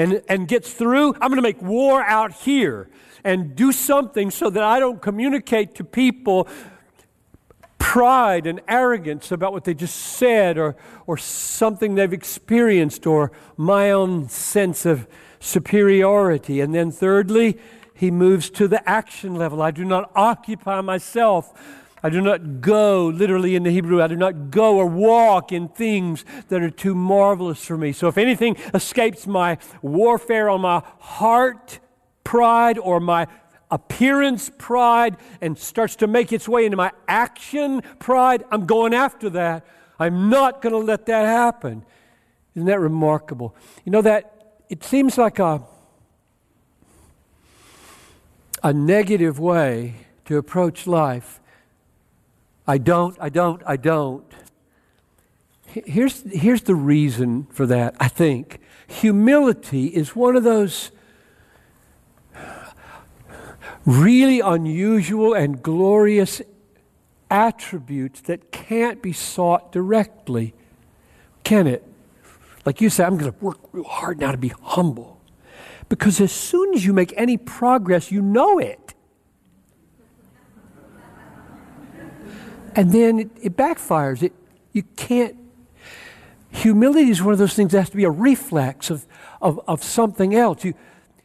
and, 0.00 0.22
and 0.30 0.48
gets 0.48 0.72
through, 0.72 1.12
I'm 1.20 1.28
going 1.28 1.36
to 1.36 1.42
make 1.42 1.60
war 1.60 2.02
out 2.02 2.32
here 2.32 2.88
and 3.22 3.54
do 3.54 3.70
something 3.70 4.30
so 4.30 4.48
that 4.48 4.62
I 4.62 4.80
don't 4.80 5.02
communicate 5.02 5.74
to 5.74 5.84
people 5.84 6.48
pride 7.78 8.46
and 8.46 8.62
arrogance 8.66 9.30
about 9.30 9.52
what 9.52 9.64
they 9.64 9.74
just 9.74 9.94
said 9.94 10.56
or, 10.56 10.74
or 11.06 11.18
something 11.18 11.96
they've 11.96 12.14
experienced 12.14 13.06
or 13.06 13.30
my 13.58 13.90
own 13.90 14.26
sense 14.30 14.86
of 14.86 15.06
superiority. 15.38 16.62
And 16.62 16.74
then, 16.74 16.90
thirdly, 16.90 17.58
he 17.92 18.10
moves 18.10 18.48
to 18.50 18.68
the 18.68 18.88
action 18.88 19.34
level. 19.34 19.60
I 19.60 19.70
do 19.70 19.84
not 19.84 20.10
occupy 20.16 20.80
myself 20.80 21.52
I 22.02 22.08
do 22.08 22.20
not 22.20 22.60
go, 22.60 23.06
literally 23.08 23.56
in 23.56 23.62
the 23.62 23.70
Hebrew, 23.70 24.02
I 24.02 24.06
do 24.06 24.16
not 24.16 24.50
go 24.50 24.76
or 24.76 24.86
walk 24.86 25.52
in 25.52 25.68
things 25.68 26.24
that 26.48 26.62
are 26.62 26.70
too 26.70 26.94
marvelous 26.94 27.64
for 27.64 27.76
me. 27.76 27.92
So 27.92 28.08
if 28.08 28.16
anything 28.16 28.56
escapes 28.72 29.26
my 29.26 29.58
warfare 29.82 30.48
on 30.48 30.62
my 30.62 30.82
heart 30.98 31.78
pride 32.24 32.78
or 32.78 33.00
my 33.00 33.26
appearance 33.70 34.50
pride 34.56 35.16
and 35.40 35.58
starts 35.58 35.96
to 35.96 36.06
make 36.06 36.32
its 36.32 36.48
way 36.48 36.64
into 36.64 36.76
my 36.76 36.92
action 37.06 37.82
pride, 37.98 38.44
I'm 38.50 38.66
going 38.66 38.94
after 38.94 39.28
that. 39.30 39.66
I'm 39.98 40.30
not 40.30 40.62
going 40.62 40.72
to 40.72 40.78
let 40.78 41.06
that 41.06 41.26
happen. 41.26 41.84
Isn't 42.54 42.66
that 42.66 42.80
remarkable? 42.80 43.54
You 43.84 43.92
know 43.92 44.02
that 44.02 44.62
it 44.68 44.82
seems 44.82 45.18
like 45.18 45.38
a 45.38 45.62
a 48.62 48.72
negative 48.72 49.38
way 49.38 49.94
to 50.26 50.36
approach 50.36 50.86
life 50.86 51.40
I 52.70 52.78
don't, 52.78 53.16
I 53.20 53.30
don't, 53.30 53.60
I 53.66 53.76
don't. 53.76 54.24
Here's, 55.66 56.22
here's 56.22 56.62
the 56.62 56.76
reason 56.76 57.48
for 57.50 57.66
that, 57.66 57.96
I 57.98 58.06
think. 58.06 58.60
Humility 58.86 59.86
is 59.86 60.14
one 60.14 60.36
of 60.36 60.44
those 60.44 60.92
really 63.84 64.38
unusual 64.38 65.34
and 65.34 65.60
glorious 65.60 66.42
attributes 67.28 68.20
that 68.20 68.52
can't 68.52 69.02
be 69.02 69.12
sought 69.12 69.72
directly, 69.72 70.54
can 71.42 71.66
it? 71.66 71.84
Like 72.64 72.80
you 72.80 72.88
say, 72.88 73.02
I'm 73.02 73.18
going 73.18 73.32
to 73.32 73.44
work 73.44 73.58
real 73.72 73.82
hard 73.82 74.20
now 74.20 74.30
to 74.30 74.38
be 74.38 74.52
humble. 74.62 75.20
Because 75.88 76.20
as 76.20 76.30
soon 76.30 76.72
as 76.74 76.86
you 76.86 76.92
make 76.92 77.12
any 77.16 77.36
progress, 77.36 78.12
you 78.12 78.22
know 78.22 78.60
it. 78.60 78.89
And 82.74 82.92
then 82.92 83.18
it, 83.18 83.30
it 83.42 83.56
backfires. 83.56 84.22
It, 84.22 84.32
you 84.72 84.82
can't. 84.96 85.36
Humility 86.50 87.10
is 87.10 87.22
one 87.22 87.32
of 87.32 87.38
those 87.38 87.54
things 87.54 87.72
that 87.72 87.78
has 87.78 87.90
to 87.90 87.96
be 87.96 88.04
a 88.04 88.10
reflex 88.10 88.90
of, 88.90 89.06
of, 89.40 89.60
of 89.68 89.84
something 89.84 90.34
else. 90.34 90.64
You, 90.64 90.74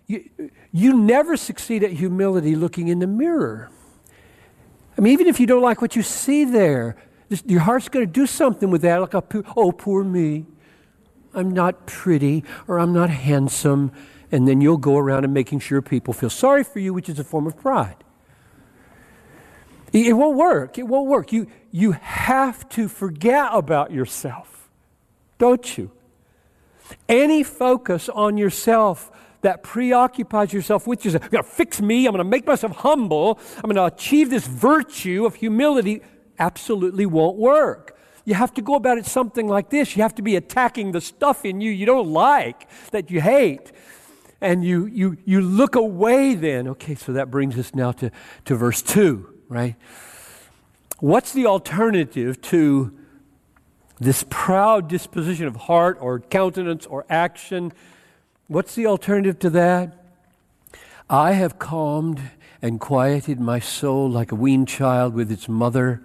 you, 0.08 0.30
you 0.72 0.94
never 0.94 1.36
succeed 1.36 1.84
at 1.84 1.92
humility 1.92 2.56
looking 2.56 2.90
in 2.90 3.00
the 3.00 3.08
mirror. 3.08 3.70
I 4.98 5.02
mean, 5.02 5.14
even 5.14 5.28
if 5.28 5.40
you 5.40 5.48
don't 5.48 5.62
like 5.62 5.82
what 5.82 5.96
you 5.96 6.04
see 6.04 6.46
there, 6.46 6.96
this, 7.28 7.44
your 7.48 7.62
heart's 7.62 7.90
going 7.90 8.06
to 8.06 8.12
do 8.12 8.28
something 8.28 8.70
with 8.70 8.84
that. 8.84 9.02
Like, 9.02 9.14
a, 9.14 9.24
oh, 9.56 9.72
poor 9.72 10.04
me. 10.04 10.46
I'm 11.34 11.52
not 11.52 11.86
pretty 11.86 12.44
or 12.68 12.80
I'm 12.80 12.94
not 12.94 13.10
handsome. 13.10 13.92
And 14.32 14.48
then 14.48 14.62
you'll 14.62 14.78
go 14.78 14.98
around 14.98 15.24
and 15.24 15.34
making 15.34 15.60
sure 15.60 15.82
people 15.82 16.14
feel 16.14 16.30
sorry 16.30 16.64
for 16.64 16.80
you, 16.80 16.94
which 16.94 17.10
is 17.10 17.20
a 17.20 17.24
form 17.24 17.48
of 17.48 17.58
pride. 17.58 18.05
It 20.04 20.14
won't 20.14 20.36
work. 20.36 20.78
It 20.78 20.84
won't 20.84 21.08
work. 21.08 21.32
You, 21.32 21.48
you 21.72 21.94
have 21.94 22.68
to 22.70 22.90
forget 22.90 23.50
about 23.54 23.92
yourself, 23.92 24.70
don't 25.38 25.78
you? 25.78 25.92
Any 27.08 27.44
focus 27.44 28.10
on 28.10 28.38
yourself 28.38 29.10
that 29.42 29.64
preoccupies 29.64 30.52
yourself 30.52 30.86
with 30.86 31.06
yourself, 31.06 31.24
I'm 31.24 31.30
going 31.30 31.44
to 31.44 31.50
fix 31.50 31.80
me, 31.80 32.08
I'm 32.08 32.12
going 32.12 32.24
to 32.24 32.30
make 32.30 32.46
myself 32.46 32.76
humble, 32.78 33.40
I'm 33.56 33.70
going 33.70 33.76
to 33.76 33.86
achieve 33.86 34.30
this 34.30 34.46
virtue 34.46 35.26
of 35.26 35.36
humility, 35.36 36.02
absolutely 36.40 37.06
won't 37.06 37.38
work. 37.38 37.98
you 38.26 38.34
have 38.34 38.54
to 38.56 38.62
go 38.62 38.76
about 38.76 38.98
it 38.98 39.06
something 39.06 39.48
like 39.48 39.70
this. 39.70 39.96
You 39.96 40.02
have 40.02 40.16
to 40.16 40.22
be 40.22 40.36
attacking 40.36 40.92
the 40.92 41.00
stuff 41.00 41.46
in 41.46 41.62
you 41.62 41.72
you 41.72 41.86
don't 41.86 42.12
like, 42.12 42.68
that 42.92 43.10
you 43.10 43.22
hate. 43.22 43.72
And 44.42 44.64
you, 44.64 44.88
you, 44.88 45.18
you 45.24 45.42
look 45.42 45.76
away 45.76 46.36
then. 46.36 46.68
Okay, 46.68 46.96
so 46.96 47.14
that 47.14 47.32
brings 47.32 47.58
us 47.58 47.74
now 47.74 47.94
to, 47.94 48.12
to 48.46 48.56
verse 48.56 48.82
2, 48.82 49.35
right? 49.50 49.76
What's 51.00 51.34
the 51.34 51.46
alternative 51.46 52.42
to 52.44 52.98
this 54.00 54.26
proud 54.30 54.88
disposition 54.88 55.46
of 55.48 55.56
heart 55.56 55.98
or 56.00 56.20
countenance 56.20 56.86
or 56.86 57.06
action? 57.10 57.74
What's 58.48 58.76
the 58.76 58.86
alternative 58.88 59.40
to 59.40 59.50
that? 59.52 60.06
I 61.10 61.34
have 61.34 61.60
calmed 61.60 62.22
and 62.62 62.80
quieted 62.80 63.40
my 63.40 63.60
soul 63.60 64.10
like 64.10 64.32
a 64.32 64.36
weaned 64.36 64.68
child 64.68 65.14
with 65.14 65.32
its 65.32 65.48
mother. 65.48 66.02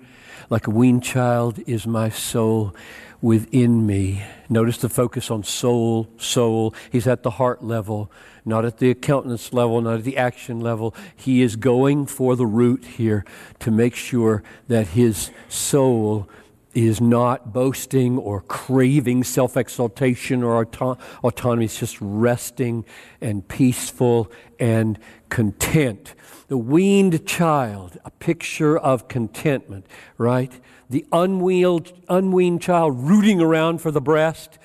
Like 0.50 0.66
a 0.66 0.70
weaned 0.70 1.02
child 1.02 1.61
is 1.66 1.87
my 1.87 2.09
soul 2.09 2.75
within 3.22 3.86
me. 3.86 4.22
Notice 4.48 4.78
the 4.78 4.88
focus 4.88 5.30
on 5.30 5.44
soul, 5.44 6.08
soul. 6.18 6.74
He's 6.90 7.06
at 7.06 7.22
the 7.22 7.30
heart 7.30 7.62
level, 7.62 8.10
not 8.44 8.64
at 8.64 8.78
the 8.78 8.90
accountant's 8.90 9.52
level, 9.52 9.80
not 9.80 9.98
at 9.98 10.04
the 10.04 10.16
action 10.16 10.60
level. 10.60 10.94
He 11.14 11.42
is 11.42 11.56
going 11.56 12.06
for 12.06 12.36
the 12.36 12.46
root 12.46 12.84
here 12.84 13.24
to 13.60 13.70
make 13.70 13.94
sure 13.94 14.42
that 14.68 14.88
his 14.88 15.30
soul 15.48 16.28
is 16.74 17.00
not 17.00 17.52
boasting 17.52 18.16
or 18.16 18.42
craving 18.42 19.24
self 19.24 19.56
exaltation 19.56 20.42
or 20.42 20.56
auto- 20.58 20.98
autonomy. 21.22 21.64
It's 21.64 21.78
just 21.78 21.98
resting 22.00 22.84
and 23.20 23.46
peaceful 23.46 24.30
and 24.58 24.98
content. 25.28 26.14
The 26.48 26.58
weaned 26.58 27.26
child, 27.26 27.98
a 28.04 28.10
picture 28.10 28.78
of 28.78 29.08
contentment, 29.08 29.86
right? 30.16 30.52
The 30.90 31.06
unweaned, 31.12 31.92
unweaned 32.09 32.61
child 32.61 32.99
rooting 32.99 33.40
around 33.40 33.80
for 33.80 33.90
the 33.90 34.00
breast, 34.00 34.59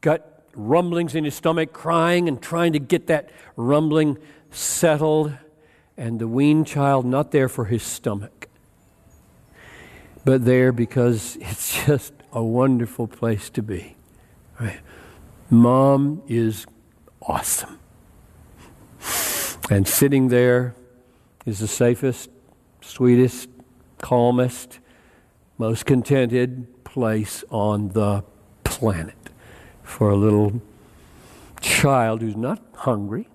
gut 0.00 0.44
rumblings 0.54 1.14
in 1.14 1.24
his 1.24 1.34
stomach, 1.34 1.72
crying 1.72 2.28
and 2.28 2.40
trying 2.40 2.72
to 2.74 2.78
get 2.78 3.08
that 3.08 3.30
rumbling 3.56 4.18
settled, 4.50 5.32
and 5.96 6.20
the 6.20 6.28
weaned 6.28 6.66
child 6.66 7.04
not 7.04 7.32
there 7.32 7.48
for 7.48 7.64
his 7.64 7.82
stomach 7.82 8.40
but 10.24 10.44
there 10.44 10.72
because 10.72 11.36
it's 11.40 11.84
just 11.84 12.12
a 12.32 12.42
wonderful 12.42 13.06
place 13.06 13.50
to 13.50 13.62
be. 13.62 13.96
Right? 14.58 14.80
Mom 15.48 16.22
is 16.28 16.66
awesome. 17.22 17.78
And 19.70 19.86
sitting 19.86 20.28
there 20.28 20.74
is 21.46 21.60
the 21.60 21.68
safest, 21.68 22.28
sweetest, 22.80 23.48
calmest, 23.98 24.79
most 25.60 25.84
contented 25.84 26.66
place 26.84 27.44
on 27.50 27.90
the 27.90 28.24
planet 28.64 29.28
for 29.82 30.08
a 30.08 30.16
little 30.16 30.62
child 31.60 32.22
who's 32.22 32.34
not 32.34 32.62
hungry, 32.76 33.28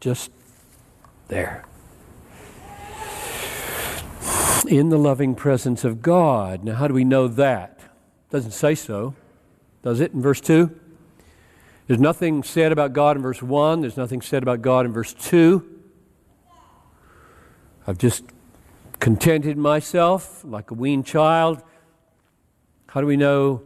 just 0.00 0.30
there 1.28 1.66
in 4.66 4.88
the 4.88 4.96
loving 4.96 5.34
presence 5.34 5.84
of 5.84 6.00
God. 6.00 6.64
Now, 6.64 6.76
how 6.76 6.88
do 6.88 6.94
we 6.94 7.04
know 7.04 7.28
that? 7.28 7.78
Doesn't 8.30 8.52
say 8.52 8.74
so, 8.74 9.14
does 9.82 10.00
it, 10.00 10.14
in 10.14 10.22
verse 10.22 10.40
2? 10.40 10.74
There's 11.86 12.00
nothing 12.00 12.42
said 12.42 12.72
about 12.72 12.94
God 12.94 13.16
in 13.16 13.22
verse 13.22 13.42
1, 13.42 13.82
there's 13.82 13.98
nothing 13.98 14.22
said 14.22 14.42
about 14.42 14.62
God 14.62 14.86
in 14.86 14.94
verse 14.94 15.12
2. 15.12 15.62
I've 17.86 17.98
just 17.98 18.24
contented 19.04 19.58
myself 19.58 20.42
like 20.46 20.70
a 20.70 20.74
weaned 20.74 21.04
child. 21.04 21.62
How 22.86 23.02
do 23.02 23.06
we 23.06 23.18
know 23.18 23.60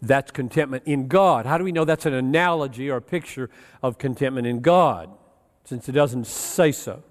that's 0.00 0.30
contentment 0.30 0.82
in 0.86 1.08
God? 1.08 1.44
How 1.44 1.58
do 1.58 1.64
we 1.64 1.72
know 1.72 1.84
that's 1.84 2.06
an 2.06 2.14
analogy 2.14 2.88
or 2.88 2.96
a 2.96 3.02
picture 3.02 3.50
of 3.82 3.98
contentment 3.98 4.46
in 4.46 4.60
God, 4.60 5.10
since 5.64 5.90
it 5.90 5.92
doesn't 5.92 6.26
say 6.26 6.72
so? 6.72 7.02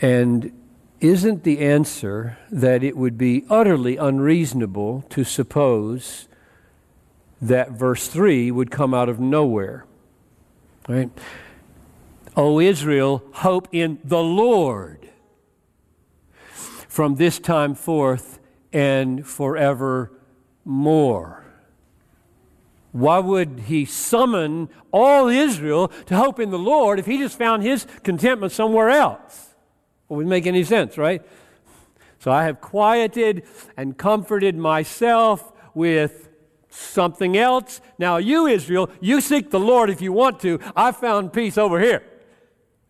And 0.00 0.58
isn't 1.00 1.44
the 1.44 1.58
answer 1.58 2.38
that 2.50 2.82
it 2.82 2.96
would 2.96 3.18
be 3.18 3.44
utterly 3.50 3.98
unreasonable 3.98 5.04
to 5.10 5.24
suppose 5.24 6.26
that 7.42 7.72
verse 7.72 8.08
3 8.08 8.50
would 8.50 8.70
come 8.70 8.94
out 8.94 9.10
of 9.10 9.20
nowhere? 9.20 9.84
Right? 10.88 11.10
O 12.34 12.60
Israel, 12.60 13.22
hope 13.32 13.68
in 13.72 13.98
the 14.02 14.22
Lord 14.22 15.00
from 16.92 17.14
this 17.14 17.38
time 17.38 17.74
forth 17.74 18.38
and 18.70 19.26
forevermore. 19.26 20.12
Why 22.90 23.18
would 23.18 23.60
he 23.60 23.86
summon 23.86 24.68
all 24.92 25.28
Israel 25.28 25.88
to 26.04 26.16
hope 26.18 26.38
in 26.38 26.50
the 26.50 26.58
Lord 26.58 26.98
if 26.98 27.06
he 27.06 27.16
just 27.16 27.38
found 27.38 27.62
his 27.62 27.86
contentment 28.02 28.52
somewhere 28.52 28.90
else? 28.90 29.54
It 30.10 30.12
wouldn't 30.12 30.28
make 30.28 30.46
any 30.46 30.64
sense, 30.64 30.98
right? 30.98 31.22
So 32.18 32.30
I 32.30 32.44
have 32.44 32.60
quieted 32.60 33.44
and 33.74 33.96
comforted 33.96 34.54
myself 34.54 35.50
with 35.72 36.28
something 36.68 37.38
else. 37.38 37.80
Now, 37.98 38.18
you, 38.18 38.46
Israel, 38.46 38.90
you 39.00 39.22
seek 39.22 39.50
the 39.50 39.58
Lord 39.58 39.88
if 39.88 40.02
you 40.02 40.12
want 40.12 40.40
to. 40.40 40.60
I 40.76 40.92
found 40.92 41.32
peace 41.32 41.56
over 41.56 41.80
here. 41.80 42.02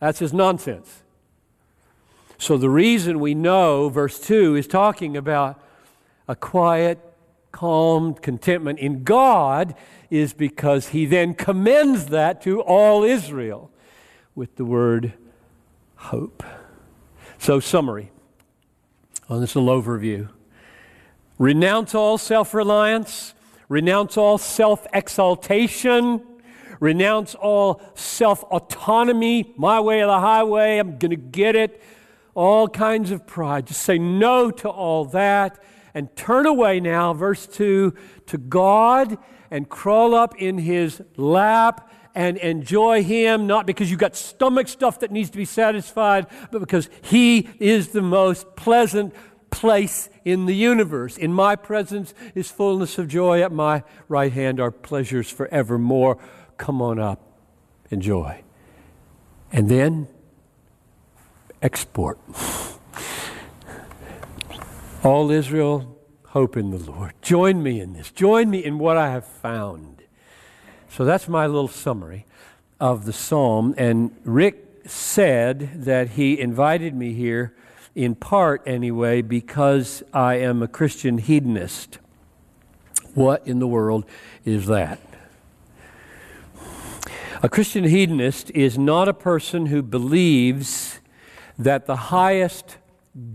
That's 0.00 0.18
just 0.18 0.34
nonsense. 0.34 1.01
So, 2.42 2.56
the 2.56 2.68
reason 2.68 3.20
we 3.20 3.36
know 3.36 3.88
verse 3.88 4.18
2 4.18 4.56
is 4.56 4.66
talking 4.66 5.16
about 5.16 5.62
a 6.26 6.34
quiet, 6.34 6.98
calm 7.52 8.14
contentment 8.14 8.80
in 8.80 9.04
God 9.04 9.76
is 10.10 10.32
because 10.32 10.88
he 10.88 11.06
then 11.06 11.34
commends 11.34 12.06
that 12.06 12.42
to 12.42 12.60
all 12.60 13.04
Israel 13.04 13.70
with 14.34 14.56
the 14.56 14.64
word 14.64 15.12
hope. 15.94 16.42
So, 17.38 17.60
summary 17.60 18.10
on 19.28 19.40
this 19.40 19.54
little 19.54 19.80
overview. 19.80 20.28
Renounce 21.38 21.94
all 21.94 22.18
self 22.18 22.54
reliance, 22.54 23.34
renounce 23.68 24.16
all 24.16 24.36
self 24.36 24.84
exaltation, 24.92 26.20
renounce 26.80 27.36
all 27.36 27.80
self 27.94 28.42
autonomy, 28.42 29.54
my 29.56 29.78
way 29.78 30.02
or 30.02 30.06
the 30.06 30.18
highway, 30.18 30.78
I'm 30.78 30.98
going 30.98 31.10
to 31.10 31.16
get 31.16 31.54
it, 31.54 31.80
all 32.34 32.68
kinds 32.68 33.10
of 33.10 33.26
pride. 33.26 33.66
Just 33.66 33.82
say 33.82 33.98
no 33.98 34.50
to 34.50 34.68
all 34.68 35.04
that 35.06 35.62
and 35.94 36.14
turn 36.16 36.46
away 36.46 36.80
now, 36.80 37.12
verse 37.12 37.46
2, 37.46 37.94
to 38.26 38.38
God 38.38 39.18
and 39.50 39.68
crawl 39.68 40.14
up 40.14 40.34
in 40.38 40.58
his 40.58 41.02
lap 41.16 41.90
and 42.14 42.36
enjoy 42.38 43.02
Him, 43.02 43.46
not 43.46 43.66
because 43.66 43.90
you've 43.90 44.00
got 44.00 44.16
stomach 44.16 44.68
stuff 44.68 45.00
that 45.00 45.10
needs 45.10 45.30
to 45.30 45.36
be 45.36 45.44
satisfied, 45.44 46.26
but 46.50 46.58
because 46.58 46.88
He 47.02 47.48
is 47.58 47.88
the 47.88 48.02
most 48.02 48.54
pleasant 48.56 49.14
place 49.50 50.08
in 50.24 50.46
the 50.46 50.54
universe. 50.54 51.16
In 51.16 51.32
my 51.32 51.56
presence 51.56 52.14
is 52.34 52.50
fullness 52.50 52.98
of 52.98 53.08
joy. 53.08 53.42
At 53.42 53.52
my 53.52 53.82
right 54.08 54.32
hand 54.32 54.60
are 54.60 54.70
pleasures 54.70 55.30
forevermore. 55.30 56.18
Come 56.56 56.82
on 56.82 56.98
up, 56.98 57.20
enjoy. 57.90 58.42
And 59.50 59.68
then 59.68 60.08
export. 61.62 62.18
All 65.02 65.30
Israel, 65.30 65.96
hope 66.26 66.56
in 66.56 66.70
the 66.70 66.78
Lord. 66.78 67.14
Join 67.22 67.62
me 67.62 67.80
in 67.80 67.92
this. 67.92 68.10
Join 68.10 68.50
me 68.50 68.64
in 68.64 68.78
what 68.78 68.96
I 68.96 69.10
have 69.10 69.24
found. 69.24 70.02
So 70.88 71.04
that's 71.04 71.28
my 71.28 71.46
little 71.46 71.68
summary 71.68 72.26
of 72.78 73.04
the 73.04 73.12
psalm. 73.12 73.74
And 73.78 74.14
Rick 74.24 74.82
said 74.86 75.84
that 75.84 76.10
he 76.10 76.38
invited 76.38 76.94
me 76.94 77.14
here, 77.14 77.54
in 77.94 78.14
part 78.14 78.62
anyway, 78.66 79.22
because 79.22 80.02
I 80.12 80.34
am 80.34 80.62
a 80.62 80.68
Christian 80.68 81.18
hedonist. 81.18 81.98
What 83.14 83.46
in 83.46 83.58
the 83.58 83.66
world 83.66 84.04
is 84.44 84.66
that? 84.66 84.98
A 87.42 87.48
Christian 87.48 87.84
hedonist 87.84 88.50
is 88.50 88.78
not 88.78 89.08
a 89.08 89.14
person 89.14 89.66
who 89.66 89.82
believes 89.82 91.00
that 91.58 91.86
the 91.86 91.96
highest 91.96 92.78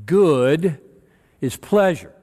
good 0.05 0.79
is 1.41 1.55
pleasure. 1.55 2.13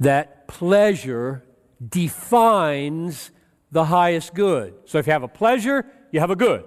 That 0.00 0.48
pleasure 0.48 1.44
defines 1.86 3.30
the 3.70 3.84
highest 3.86 4.34
good. 4.34 4.74
So 4.86 4.98
if 4.98 5.06
you 5.06 5.12
have 5.12 5.22
a 5.22 5.28
pleasure, 5.28 5.84
you 6.10 6.20
have 6.20 6.30
a 6.30 6.36
good. 6.36 6.64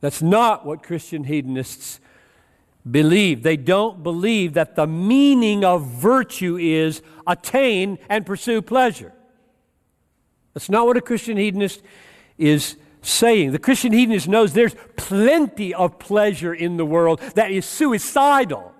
That's 0.00 0.22
not 0.22 0.66
what 0.66 0.82
Christian 0.82 1.24
hedonists 1.24 2.00
believe. 2.90 3.42
They 3.42 3.56
don't 3.56 4.02
believe 4.02 4.54
that 4.54 4.74
the 4.74 4.86
meaning 4.86 5.64
of 5.64 5.86
virtue 5.86 6.56
is 6.56 7.02
attain 7.26 7.98
and 8.08 8.24
pursue 8.24 8.62
pleasure. 8.62 9.12
That's 10.54 10.70
not 10.70 10.86
what 10.86 10.96
a 10.96 11.00
Christian 11.00 11.36
hedonist 11.36 11.82
is 12.38 12.76
saying. 13.02 13.52
The 13.52 13.58
Christian 13.58 13.92
hedonist 13.92 14.28
knows 14.28 14.52
there's 14.52 14.74
plenty 14.96 15.74
of 15.74 15.98
pleasure 15.98 16.54
in 16.54 16.76
the 16.76 16.84
world 16.84 17.20
that 17.34 17.50
is 17.50 17.64
suicidal. 17.64 18.74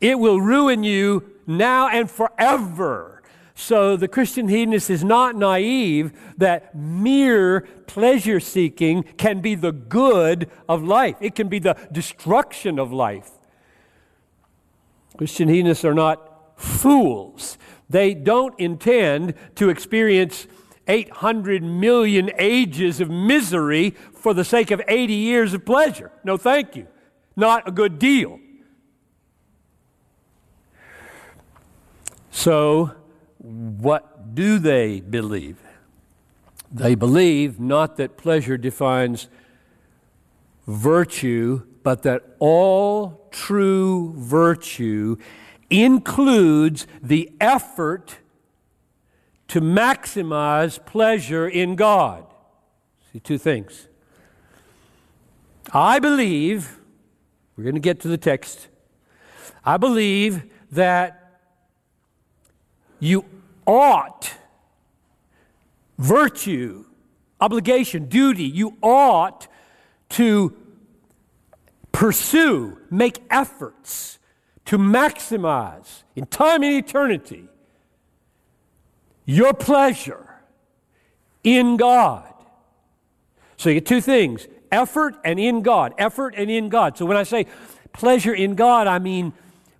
It 0.00 0.18
will 0.18 0.40
ruin 0.40 0.84
you 0.84 1.24
now 1.46 1.88
and 1.88 2.10
forever. 2.10 3.22
So 3.54 3.96
the 3.96 4.08
Christian 4.08 4.48
hedonist 4.48 4.90
is 4.90 5.04
not 5.04 5.36
naive 5.36 6.12
that 6.38 6.74
mere 6.74 7.60
pleasure 7.86 8.40
seeking 8.40 9.04
can 9.16 9.40
be 9.40 9.54
the 9.54 9.72
good 9.72 10.50
of 10.68 10.82
life, 10.82 11.16
it 11.20 11.34
can 11.34 11.48
be 11.48 11.60
the 11.60 11.76
destruction 11.92 12.78
of 12.78 12.92
life. 12.92 13.30
Christian 15.16 15.48
hedonists 15.48 15.84
are 15.84 15.94
not 15.94 16.60
fools. 16.60 17.56
They 17.88 18.14
don't 18.14 18.58
intend 18.58 19.34
to 19.54 19.68
experience 19.68 20.48
800 20.86 21.62
million 21.62 22.30
ages 22.38 23.00
of 23.00 23.10
misery 23.10 23.90
for 24.12 24.34
the 24.34 24.44
sake 24.44 24.70
of 24.70 24.82
80 24.86 25.14
years 25.14 25.54
of 25.54 25.64
pleasure. 25.64 26.10
No, 26.24 26.36
thank 26.36 26.76
you. 26.76 26.86
Not 27.36 27.68
a 27.68 27.70
good 27.70 27.98
deal. 27.98 28.38
So, 32.30 32.92
what 33.38 34.34
do 34.34 34.58
they 34.58 35.00
believe? 35.00 35.58
They 36.70 36.94
believe 36.94 37.60
not 37.60 37.96
that 37.96 38.16
pleasure 38.16 38.56
defines 38.56 39.28
virtue, 40.66 41.62
but 41.82 42.02
that 42.02 42.22
all 42.40 43.28
true 43.30 44.14
virtue 44.16 45.16
includes 45.70 46.86
the 47.02 47.32
effort 47.40 48.18
to 49.54 49.60
maximize 49.60 50.84
pleasure 50.84 51.46
in 51.46 51.76
God. 51.76 52.26
See, 53.12 53.20
two 53.20 53.38
things. 53.38 53.86
I 55.72 56.00
believe, 56.00 56.80
we're 57.56 57.62
going 57.62 57.76
to 57.76 57.80
get 57.80 58.00
to 58.00 58.08
the 58.08 58.18
text, 58.18 58.66
I 59.64 59.76
believe 59.76 60.42
that 60.72 61.38
you 62.98 63.24
ought, 63.64 64.34
virtue, 65.98 66.86
obligation, 67.40 68.06
duty, 68.06 68.42
you 68.42 68.76
ought 68.82 69.46
to 70.08 70.52
pursue, 71.92 72.76
make 72.90 73.22
efforts 73.30 74.18
to 74.64 74.78
maximize 74.78 76.02
in 76.16 76.26
time 76.26 76.64
and 76.64 76.74
eternity 76.74 77.46
your 79.24 79.54
pleasure 79.54 80.28
in 81.42 81.76
God. 81.76 82.32
So 83.56 83.68
you 83.68 83.76
get 83.76 83.86
two 83.86 84.00
things 84.00 84.46
effort 84.72 85.14
and 85.24 85.38
in 85.38 85.62
God. 85.62 85.94
Effort 85.98 86.34
and 86.36 86.50
in 86.50 86.68
God. 86.68 86.98
So 86.98 87.06
when 87.06 87.16
I 87.16 87.22
say 87.22 87.46
pleasure 87.92 88.34
in 88.34 88.54
God, 88.54 88.86
I 88.86 88.98
mean 88.98 89.32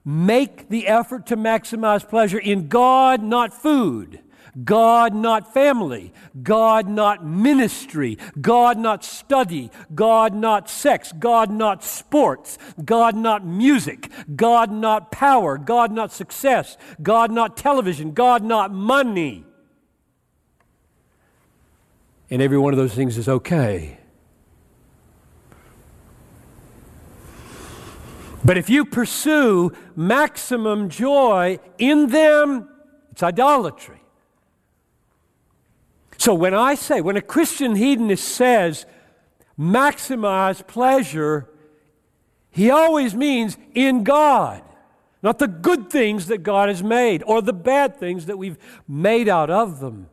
make 0.05 0.69
the 0.69 0.87
effort 0.87 1.27
to 1.27 1.37
maximize 1.37 2.09
pleasure 2.09 2.39
in 2.39 2.69
God, 2.69 3.23
not 3.23 3.53
food. 3.55 4.21
God, 4.63 5.15
not 5.15 5.53
family. 5.53 6.13
God, 6.43 6.89
not 6.89 7.27
ministry. 7.27 8.19
God, 8.41 8.79
not 8.79 9.03
study. 9.03 9.71
God, 9.95 10.35
not 10.35 10.71
sex. 10.71 11.13
God, 11.19 11.51
not 11.51 11.83
sports. 11.83 12.59
God, 12.85 13.17
not 13.17 13.45
music. 13.45 14.11
God, 14.37 14.71
not 14.71 15.11
power. 15.11 15.59
God, 15.59 15.91
not 15.91 16.13
success. 16.13 16.77
God, 17.03 17.33
not 17.33 17.57
television. 17.57 18.13
God, 18.13 18.45
not 18.45 18.73
money. 18.73 19.45
And 22.31 22.41
every 22.41 22.59
one 22.59 22.73
of 22.73 22.79
those 22.79 22.95
things 22.95 23.19
is 23.19 23.29
okay. 23.29 23.99
But 28.45 28.59
if 28.59 28.69
you 28.69 28.85
pursue 28.85 29.73
maximum 29.97 30.91
joy 30.91 31.59
in 31.79 32.09
them, 32.09 32.69
it's 33.11 33.23
idolatry. 33.23 34.04
So 36.25 36.33
when 36.33 36.55
I 36.55 36.75
say, 36.75 37.03
when 37.03 37.19
a 37.19 37.21
Christian 37.21 37.77
hedonist 37.77 38.27
says, 38.27 38.87
maximize 39.61 40.67
pleasure, 40.67 41.51
he 42.51 42.71
always 42.71 43.15
means 43.15 43.59
in 43.75 44.05
God, 44.05 44.63
not 45.23 45.39
the 45.39 45.47
good 45.47 45.91
things 45.91 46.29
that 46.29 46.39
God 46.39 46.71
has 46.71 46.83
made 46.83 47.23
or 47.27 47.43
the 47.43 47.53
bad 47.53 47.99
things 47.99 48.25
that 48.25 48.39
we've 48.39 48.57
made 48.89 49.29
out 49.29 49.51
of 49.51 49.81
them. 49.81 50.09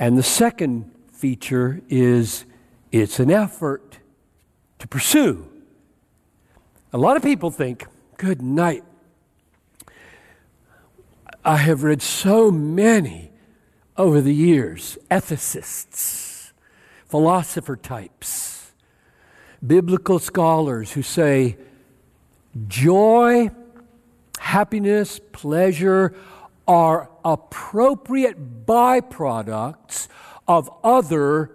And 0.00 0.18
the 0.18 0.24
second 0.24 0.90
feature 1.12 1.80
is 1.88 2.46
it's 2.90 3.20
an 3.20 3.30
effort 3.30 4.00
to 4.80 4.88
pursue. 4.88 5.48
A 6.92 6.98
lot 6.98 7.16
of 7.16 7.22
people 7.22 7.52
think, 7.52 7.86
good 8.16 8.42
night. 8.42 8.82
I 11.44 11.58
have 11.58 11.84
read 11.84 12.02
so 12.02 12.50
many 12.50 13.30
over 13.96 14.20
the 14.20 14.34
years 14.34 14.98
ethicists, 15.10 16.52
philosopher 17.06 17.76
types, 17.76 18.72
biblical 19.64 20.18
scholars 20.18 20.92
who 20.92 21.02
say 21.02 21.56
joy, 22.68 23.50
happiness, 24.38 25.20
pleasure 25.32 26.14
are 26.66 27.10
appropriate 27.24 28.66
byproducts 28.66 30.08
of 30.46 30.70
other 30.82 31.50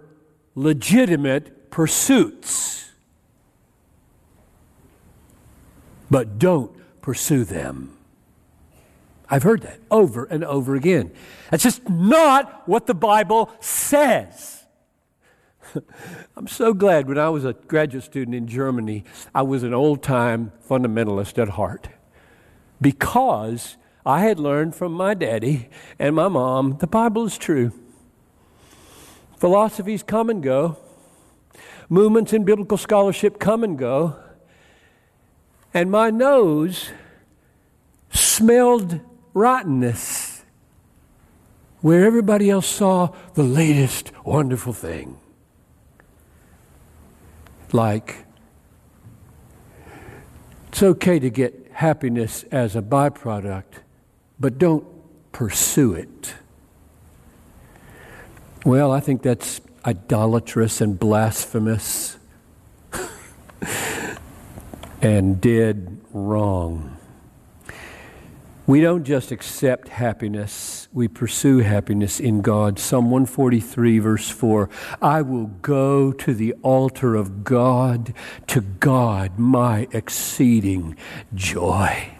legitimate 0.54 1.70
pursuits. 1.70 2.90
But 6.10 6.38
don't 6.38 6.72
pursue 7.00 7.44
them. 7.44 7.96
I've 9.30 9.44
heard 9.44 9.62
that 9.62 9.78
over 9.92 10.24
and 10.24 10.44
over 10.44 10.74
again. 10.74 11.12
That's 11.50 11.62
just 11.62 11.88
not 11.88 12.66
what 12.68 12.86
the 12.86 12.94
Bible 12.94 13.50
says. 13.60 14.64
I'm 16.36 16.48
so 16.48 16.74
glad 16.74 17.06
when 17.06 17.16
I 17.16 17.28
was 17.28 17.44
a 17.44 17.52
graduate 17.52 18.02
student 18.02 18.34
in 18.34 18.48
Germany, 18.48 19.04
I 19.32 19.42
was 19.42 19.62
an 19.62 19.72
old 19.72 20.02
time 20.02 20.50
fundamentalist 20.68 21.40
at 21.40 21.50
heart 21.50 21.88
because 22.80 23.76
I 24.04 24.20
had 24.22 24.40
learned 24.40 24.74
from 24.74 24.92
my 24.92 25.14
daddy 25.14 25.68
and 25.98 26.16
my 26.16 26.26
mom 26.26 26.78
the 26.78 26.88
Bible 26.88 27.24
is 27.24 27.38
true. 27.38 27.72
Philosophies 29.36 30.02
come 30.02 30.28
and 30.28 30.42
go, 30.42 30.76
movements 31.88 32.32
in 32.32 32.44
biblical 32.44 32.76
scholarship 32.76 33.38
come 33.38 33.62
and 33.62 33.78
go, 33.78 34.16
and 35.72 35.88
my 35.88 36.10
nose 36.10 36.90
smelled 38.10 39.00
rottenness 39.34 40.44
where 41.80 42.04
everybody 42.04 42.50
else 42.50 42.66
saw 42.66 43.08
the 43.34 43.42
latest 43.42 44.12
wonderful 44.24 44.72
thing. 44.72 45.18
Like, 47.72 48.26
it's 50.68 50.82
okay 50.82 51.18
to 51.18 51.30
get 51.30 51.70
happiness 51.72 52.44
as 52.50 52.76
a 52.76 52.82
byproduct, 52.82 53.80
but 54.38 54.58
don't 54.58 54.86
pursue 55.32 55.94
it. 55.94 56.34
Well, 58.64 58.92
I 58.92 59.00
think 59.00 59.22
that's 59.22 59.60
idolatrous 59.86 60.82
and 60.82 60.98
blasphemous 60.98 62.18
and 65.00 65.40
dead 65.40 65.98
wrong. 66.12 66.99
We 68.70 68.80
don't 68.80 69.02
just 69.02 69.32
accept 69.32 69.88
happiness, 69.88 70.86
we 70.92 71.08
pursue 71.08 71.58
happiness 71.58 72.20
in 72.20 72.40
God. 72.40 72.78
Psalm 72.78 73.06
143, 73.06 73.98
verse 73.98 74.30
4 74.30 74.70
I 75.02 75.22
will 75.22 75.46
go 75.46 76.12
to 76.12 76.32
the 76.32 76.52
altar 76.62 77.16
of 77.16 77.42
God, 77.42 78.14
to 78.46 78.60
God, 78.60 79.40
my 79.40 79.88
exceeding 79.90 80.96
joy. 81.34 82.12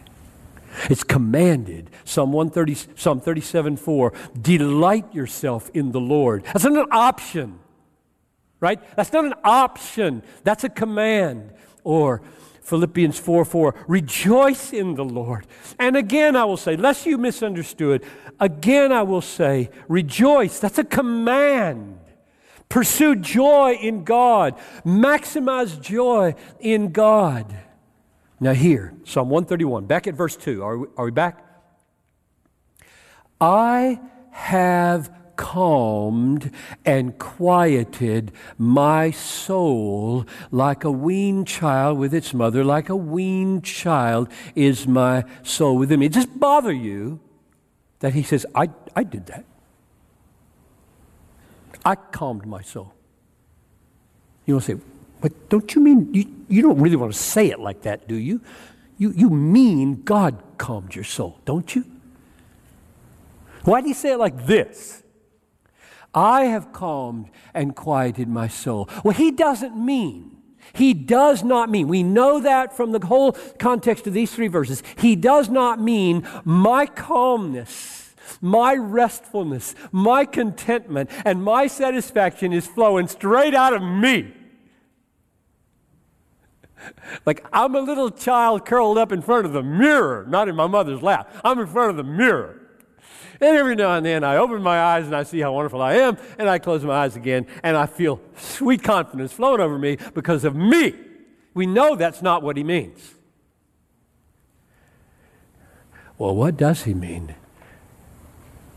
It's 0.90 1.04
commanded. 1.04 1.88
Psalm 2.04 2.32
130, 2.32 2.96
Psalm 2.96 3.20
37, 3.20 3.76
4 3.76 4.12
Delight 4.42 5.14
yourself 5.14 5.70
in 5.72 5.92
the 5.92 6.00
Lord. 6.00 6.42
That's 6.46 6.64
not 6.64 6.74
an 6.74 6.86
option, 6.90 7.60
right? 8.58 8.80
That's 8.96 9.12
not 9.12 9.24
an 9.24 9.34
option, 9.44 10.24
that's 10.42 10.64
a 10.64 10.68
command. 10.68 11.52
Or, 11.84 12.22
Philippians 12.62 13.18
4 13.18 13.44
4, 13.44 13.74
rejoice 13.88 14.72
in 14.72 14.94
the 14.94 15.04
Lord. 15.04 15.46
And 15.78 15.96
again, 15.96 16.36
I 16.36 16.44
will 16.44 16.56
say, 16.56 16.76
lest 16.76 17.06
you 17.06 17.18
misunderstood, 17.18 18.04
again, 18.38 18.92
I 18.92 19.02
will 19.02 19.22
say, 19.22 19.70
rejoice. 19.88 20.60
That's 20.60 20.78
a 20.78 20.84
command. 20.84 21.98
Pursue 22.68 23.16
joy 23.16 23.76
in 23.80 24.04
God, 24.04 24.56
maximize 24.84 25.80
joy 25.80 26.36
in 26.60 26.92
God. 26.92 27.52
Now, 28.38 28.54
here, 28.54 28.94
Psalm 29.04 29.28
131, 29.28 29.86
back 29.86 30.06
at 30.06 30.14
verse 30.14 30.36
2. 30.36 30.62
Are 30.62 30.78
we, 30.78 30.86
are 30.96 31.04
we 31.06 31.10
back? 31.10 31.44
I 33.40 34.00
have 34.30 35.14
calmed 35.40 36.50
and 36.84 37.18
quieted 37.18 38.30
my 38.58 39.10
soul 39.10 40.26
like 40.50 40.84
a 40.84 40.90
weaned 40.90 41.46
child 41.46 41.98
with 41.98 42.12
its 42.12 42.34
mother, 42.34 42.62
like 42.62 42.90
a 42.90 42.94
weaned 42.94 43.64
child 43.64 44.28
is 44.54 44.86
my 44.86 45.24
soul 45.42 45.78
within 45.78 45.98
me. 46.00 46.06
It 46.06 46.12
just 46.12 46.38
bother 46.38 46.72
you 46.72 47.20
that 48.00 48.12
he 48.12 48.22
says, 48.22 48.44
I, 48.54 48.68
I 48.94 49.02
did 49.02 49.26
that. 49.26 49.46
I 51.86 51.94
calmed 51.94 52.44
my 52.44 52.60
soul. 52.60 52.92
You 54.44 54.54
want 54.54 54.66
to 54.66 54.76
say, 54.76 54.82
but 55.22 55.48
don't 55.48 55.74
you 55.74 55.80
mean, 55.80 56.12
you, 56.12 56.26
you 56.48 56.60
don't 56.60 56.78
really 56.78 56.96
want 56.96 57.14
to 57.14 57.18
say 57.18 57.48
it 57.48 57.58
like 57.58 57.80
that, 57.82 58.06
do 58.06 58.14
you? 58.14 58.42
You, 58.98 59.12
you 59.16 59.30
mean 59.30 60.02
God 60.02 60.36
calmed 60.58 60.94
your 60.94 61.04
soul, 61.04 61.40
don't 61.46 61.74
you? 61.74 61.86
Why 63.64 63.80
do 63.80 63.88
you 63.88 63.94
say 63.94 64.12
it 64.12 64.18
like 64.18 64.46
this? 64.46 65.02
I 66.14 66.44
have 66.44 66.72
calmed 66.72 67.30
and 67.54 67.74
quieted 67.74 68.28
my 68.28 68.48
soul. 68.48 68.88
Well, 69.04 69.14
he 69.14 69.30
doesn't 69.30 69.76
mean, 69.76 70.36
he 70.72 70.94
does 70.94 71.42
not 71.42 71.70
mean, 71.70 71.88
we 71.88 72.02
know 72.02 72.40
that 72.40 72.76
from 72.76 72.92
the 72.92 73.04
whole 73.06 73.32
context 73.58 74.06
of 74.06 74.14
these 74.14 74.32
three 74.32 74.48
verses. 74.48 74.82
He 74.98 75.16
does 75.16 75.48
not 75.48 75.80
mean 75.80 76.26
my 76.44 76.86
calmness 76.86 78.00
my 78.40 78.74
restfulness, 78.74 79.74
my 79.92 80.24
contentment, 80.24 81.10
and 81.24 81.42
my 81.42 81.66
satisfaction 81.66 82.52
is 82.52 82.66
flowing 82.66 83.08
straight 83.08 83.54
out 83.54 83.74
of 83.74 83.82
me. 83.82 84.34
Like 87.26 87.44
I'm 87.52 87.74
a 87.74 87.80
little 87.80 88.10
child 88.10 88.64
curled 88.64 88.96
up 88.96 89.12
in 89.12 89.20
front 89.20 89.44
of 89.44 89.52
the 89.52 89.62
mirror, 89.62 90.24
not 90.26 90.48
in 90.48 90.56
my 90.56 90.66
mother's 90.66 91.02
lap. 91.02 91.30
I'm 91.44 91.58
in 91.58 91.66
front 91.66 91.90
of 91.90 91.96
the 91.96 92.04
mirror. 92.04 92.59
And 93.40 93.56
every 93.56 93.74
now 93.76 93.96
and 93.96 94.04
then 94.04 94.24
I 94.24 94.36
open 94.36 94.62
my 94.62 94.80
eyes 94.80 95.06
and 95.06 95.16
I 95.16 95.22
see 95.22 95.40
how 95.40 95.52
wonderful 95.52 95.80
I 95.82 95.94
am, 95.94 96.16
and 96.38 96.48
I 96.48 96.58
close 96.58 96.84
my 96.84 96.94
eyes 96.94 97.16
again, 97.16 97.46
and 97.62 97.76
I 97.76 97.86
feel 97.86 98.20
sweet 98.36 98.82
confidence 98.82 99.32
flowing 99.32 99.60
over 99.60 99.78
me 99.78 99.96
because 100.14 100.44
of 100.44 100.54
me. 100.54 100.94
We 101.54 101.66
know 101.66 101.96
that's 101.96 102.22
not 102.22 102.42
what 102.42 102.56
he 102.56 102.64
means. 102.64 103.14
Well, 106.18 106.36
what 106.36 106.56
does 106.56 106.84
he 106.84 106.94
mean 106.94 107.34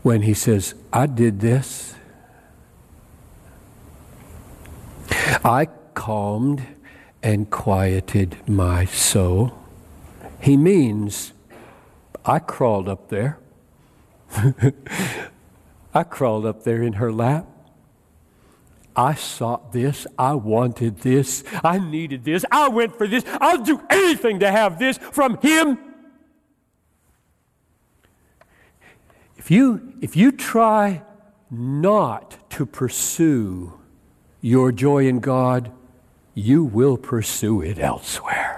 when 0.02 0.22
he 0.22 0.34
says, 0.34 0.74
I 0.92 1.06
did 1.06 1.40
this? 1.40 1.94
I 5.44 5.68
calmed 5.92 6.62
and 7.22 7.50
quieted 7.50 8.36
my 8.48 8.86
soul. 8.86 9.52
He 10.40 10.56
means 10.56 11.32
I 12.24 12.38
crawled 12.38 12.88
up 12.88 13.08
there. 13.08 13.38
I 15.94 16.02
crawled 16.02 16.46
up 16.46 16.64
there 16.64 16.82
in 16.82 16.94
her 16.94 17.12
lap. 17.12 17.46
I 18.96 19.14
sought 19.14 19.72
this. 19.72 20.06
I 20.18 20.34
wanted 20.34 20.98
this. 20.98 21.42
I 21.64 21.78
needed 21.78 22.24
this. 22.24 22.44
I 22.50 22.68
went 22.68 22.96
for 22.96 23.06
this. 23.08 23.24
I'll 23.40 23.62
do 23.62 23.80
anything 23.90 24.40
to 24.40 24.50
have 24.50 24.78
this 24.78 24.98
from 24.98 25.38
him. 25.38 25.78
If 29.36 29.50
you, 29.50 29.94
if 30.00 30.16
you 30.16 30.32
try 30.32 31.02
not 31.50 32.50
to 32.50 32.64
pursue 32.64 33.78
your 34.40 34.72
joy 34.72 35.06
in 35.06 35.20
God, 35.20 35.72
you 36.34 36.64
will 36.64 36.96
pursue 36.96 37.60
it 37.60 37.78
elsewhere. 37.78 38.53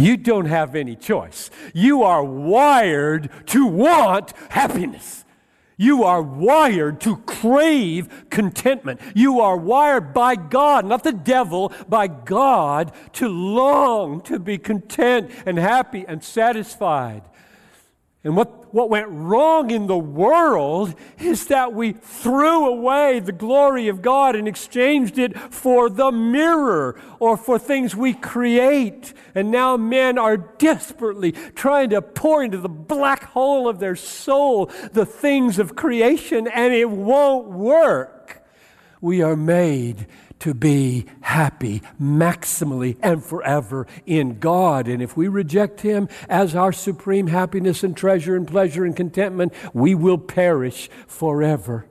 You 0.00 0.16
don't 0.16 0.46
have 0.46 0.74
any 0.74 0.96
choice. 0.96 1.50
You 1.74 2.02
are 2.02 2.24
wired 2.24 3.30
to 3.46 3.66
want 3.66 4.32
happiness. 4.48 5.24
You 5.76 6.04
are 6.04 6.20
wired 6.20 7.00
to 7.02 7.16
crave 7.18 8.28
contentment. 8.28 9.00
You 9.14 9.40
are 9.40 9.56
wired 9.56 10.12
by 10.12 10.36
God, 10.36 10.84
not 10.84 11.04
the 11.04 11.12
devil, 11.12 11.72
by 11.88 12.06
God, 12.06 12.92
to 13.14 13.28
long 13.28 14.20
to 14.22 14.38
be 14.38 14.58
content 14.58 15.30
and 15.46 15.58
happy 15.58 16.04
and 16.06 16.22
satisfied. 16.22 17.22
And 18.22 18.36
what, 18.36 18.59
what 18.72 18.90
went 18.90 19.08
wrong 19.08 19.70
in 19.70 19.86
the 19.86 19.98
world 19.98 20.94
is 21.18 21.46
that 21.48 21.72
we 21.72 21.92
threw 21.92 22.66
away 22.66 23.20
the 23.20 23.32
glory 23.32 23.88
of 23.88 24.02
God 24.02 24.36
and 24.36 24.46
exchanged 24.46 25.18
it 25.18 25.38
for 25.38 25.90
the 25.90 26.10
mirror 26.12 27.00
or 27.18 27.36
for 27.36 27.58
things 27.58 27.96
we 27.96 28.14
create. 28.14 29.12
And 29.34 29.50
now 29.50 29.76
men 29.76 30.18
are 30.18 30.36
desperately 30.36 31.32
trying 31.32 31.90
to 31.90 32.02
pour 32.02 32.42
into 32.42 32.58
the 32.58 32.68
black 32.68 33.24
hole 33.24 33.68
of 33.68 33.78
their 33.78 33.96
soul 33.96 34.70
the 34.92 35.06
things 35.06 35.58
of 35.58 35.76
creation, 35.76 36.46
and 36.48 36.72
it 36.72 36.90
won't 36.90 37.48
work. 37.48 38.44
We 39.00 39.22
are 39.22 39.36
made 39.36 40.06
to 40.40 40.54
be 40.54 41.06
happy 41.20 41.82
maximally 42.00 42.96
and 43.02 43.24
forever 43.24 43.86
in 44.06 44.38
God. 44.38 44.88
And 44.88 45.02
if 45.02 45.16
we 45.16 45.28
reject 45.28 45.80
Him 45.82 46.08
as 46.28 46.54
our 46.54 46.72
supreme 46.72 47.28
happiness 47.28 47.84
and 47.84 47.96
treasure 47.96 48.36
and 48.36 48.46
pleasure 48.46 48.84
and 48.84 48.96
contentment, 48.96 49.52
we 49.72 49.94
will 49.94 50.18
perish 50.18 50.90
forever. 51.06 51.86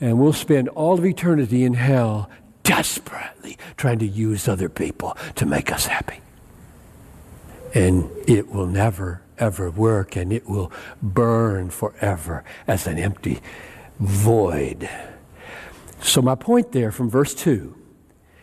And 0.00 0.18
we'll 0.18 0.32
spend 0.32 0.68
all 0.70 0.98
of 0.98 1.04
eternity 1.04 1.64
in 1.64 1.74
hell 1.74 2.28
desperately 2.64 3.56
trying 3.76 4.00
to 4.00 4.06
use 4.06 4.48
other 4.48 4.68
people 4.68 5.16
to 5.36 5.46
make 5.46 5.72
us 5.72 5.86
happy. 5.86 6.20
And 7.74 8.10
it 8.26 8.50
will 8.50 8.66
never, 8.66 9.22
ever 9.38 9.70
work, 9.70 10.16
and 10.16 10.32
it 10.32 10.48
will 10.48 10.72
burn 11.02 11.70
forever 11.70 12.44
as 12.66 12.86
an 12.86 12.98
empty 12.98 13.40
void. 13.98 14.88
So, 16.00 16.22
my 16.22 16.34
point 16.34 16.72
there 16.72 16.92
from 16.92 17.10
verse 17.10 17.34
2 17.34 17.76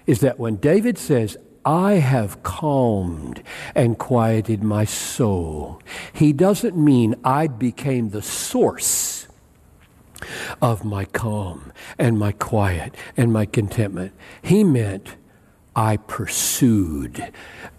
is 0.06 0.20
that 0.22 0.40
when 0.40 0.56
David 0.58 0.98
says, 0.98 1.38
I 1.64 1.94
have 1.94 2.42
calmed 2.42 3.44
and 3.76 3.98
quieted 3.98 4.64
my 4.64 4.84
soul, 4.86 5.82
he 6.12 6.34
doesn't 6.34 6.76
mean 6.76 7.16
I 7.24 7.48
became 7.48 8.10
the 8.10 8.22
source 8.22 9.28
of 10.62 10.84
my 10.84 11.06
calm 11.06 11.72
and 11.98 12.18
my 12.18 12.32
quiet 12.32 12.96
and 13.16 13.32
my 13.32 13.46
contentment. 13.46 14.14
He 14.42 14.64
meant 14.64 15.16
I 15.76 15.98
pursued 15.98 17.32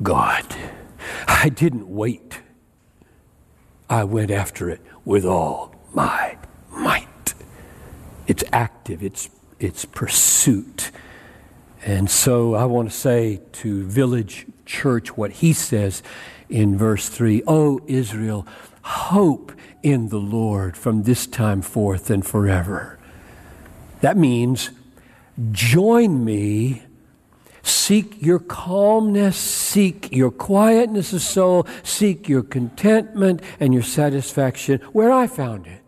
God. 0.02 0.46
I 1.26 1.48
didn't 1.48 1.88
wait. 1.88 2.40
I 3.90 4.04
went 4.04 4.30
after 4.30 4.70
it 4.70 4.80
with 5.04 5.24
all 5.24 5.74
my 5.92 6.38
might. 6.70 7.34
It's 8.26 8.44
active, 8.52 9.02
it's 9.02 9.28
its 9.62 9.84
pursuit. 9.84 10.90
And 11.84 12.10
so 12.10 12.54
I 12.54 12.64
want 12.64 12.90
to 12.90 12.96
say 12.96 13.40
to 13.52 13.84
Village 13.84 14.46
Church 14.64 15.16
what 15.16 15.32
he 15.32 15.52
says 15.52 16.02
in 16.48 16.76
verse 16.76 17.08
3 17.08 17.42
O 17.46 17.80
Israel, 17.86 18.46
hope 18.82 19.52
in 19.82 20.08
the 20.08 20.18
Lord 20.18 20.76
from 20.76 21.02
this 21.02 21.26
time 21.26 21.62
forth 21.62 22.10
and 22.10 22.24
forever. 22.24 22.98
That 24.00 24.16
means 24.16 24.70
join 25.50 26.24
me. 26.24 26.82
Seek 27.64 28.20
your 28.20 28.40
calmness, 28.40 29.36
seek 29.36 30.10
your 30.10 30.32
quietness 30.32 31.12
of 31.12 31.22
soul, 31.22 31.66
seek 31.84 32.28
your 32.28 32.42
contentment 32.42 33.40
and 33.60 33.72
your 33.72 33.84
satisfaction 33.84 34.80
where 34.92 35.12
I 35.12 35.28
found 35.28 35.66
it. 35.68 35.81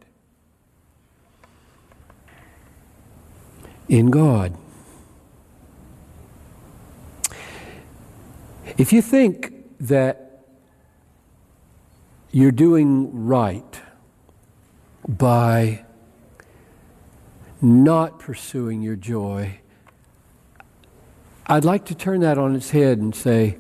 In 3.89 4.11
God. 4.11 4.57
If 8.77 8.93
you 8.93 9.03
think 9.03 9.53
that 9.81 10.43
you're 12.33 12.51
doing 12.51 13.27
right 13.27 13.81
by 15.07 15.85
not 17.63 18.19
pursuing 18.19 18.83
your 18.83 18.97
joy, 18.97 19.61
I'd 21.47 21.65
like 21.65 21.85
to 21.87 21.95
turn 21.95 22.21
that 22.21 22.39
on 22.39 22.57
its 22.57 22.71
head 22.71 22.99
and 22.99 23.15
say, 23.15 23.59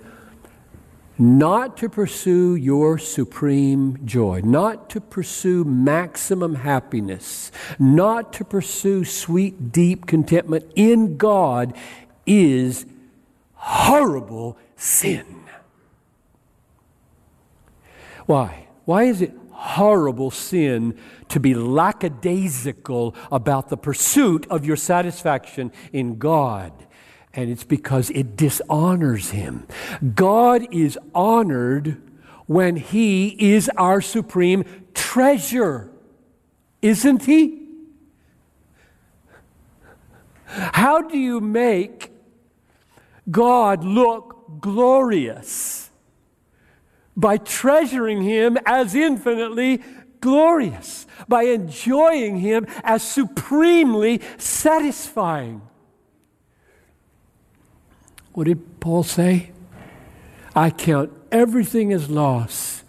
not 1.18 1.77
to 1.77 1.88
pursue 1.88 2.57
your 2.57 2.98
supreme 2.98 4.05
joy, 4.05 4.40
not 4.42 4.90
to 4.90 5.00
pursue 5.00 5.64
maximum 5.64 6.57
happiness, 6.57 7.53
not 7.79 8.33
to 8.33 8.44
pursue 8.44 9.05
sweet, 9.05 9.72
deep 9.72 10.07
contentment 10.07 10.64
in 10.74 11.16
God 11.16 11.74
is 12.27 12.87
horrible 13.55 14.59
sin. 14.77 15.44
Why? 18.27 18.66
Why 18.85 19.05
is 19.05 19.22
it 19.22 19.35
horrible 19.50 20.31
sin 20.31 20.98
to 21.29 21.40
be 21.40 21.55
lackadaisical 21.55 23.14
about 23.31 23.68
the 23.68 23.77
pursuit 23.77 24.46
of 24.50 24.64
your 24.64 24.77
satisfaction 24.77 25.72
in 25.92 26.18
God? 26.18 26.72
And 27.35 27.51
it's 27.51 27.64
because 27.64 28.11
it 28.11 28.37
dishonors 28.37 29.31
him. 29.31 29.66
God 30.14 30.66
is 30.73 30.99
honored 31.14 32.01
when 32.47 32.77
he 32.77 33.29
is 33.53 33.70
our 33.77 34.01
supreme 34.01 34.64
treasure 34.94 35.90
isn't 36.85 37.25
he? 37.25 37.62
How 40.44 41.01
do 41.01 41.16
you 41.16 41.40
make 41.40 42.12
God 43.31 43.83
look 43.83 44.61
glorious? 44.61 45.90
By 47.16 47.38
treasuring 47.38 48.23
him 48.23 48.59
as 48.66 48.94
infinitely 48.94 49.83
glorious, 50.20 51.07
by 51.27 51.44
enjoying 51.44 52.40
him 52.40 52.66
as 52.83 53.03
supremely 53.03 54.20
satisfying. 54.37 55.62
What 58.35 58.49
did 58.49 58.81
Paul 58.81 59.05
say? 59.05 59.51
I 60.55 60.70
count 60.70 61.12
everything 61.33 61.92
as 61.92 62.11
loss 62.11 62.83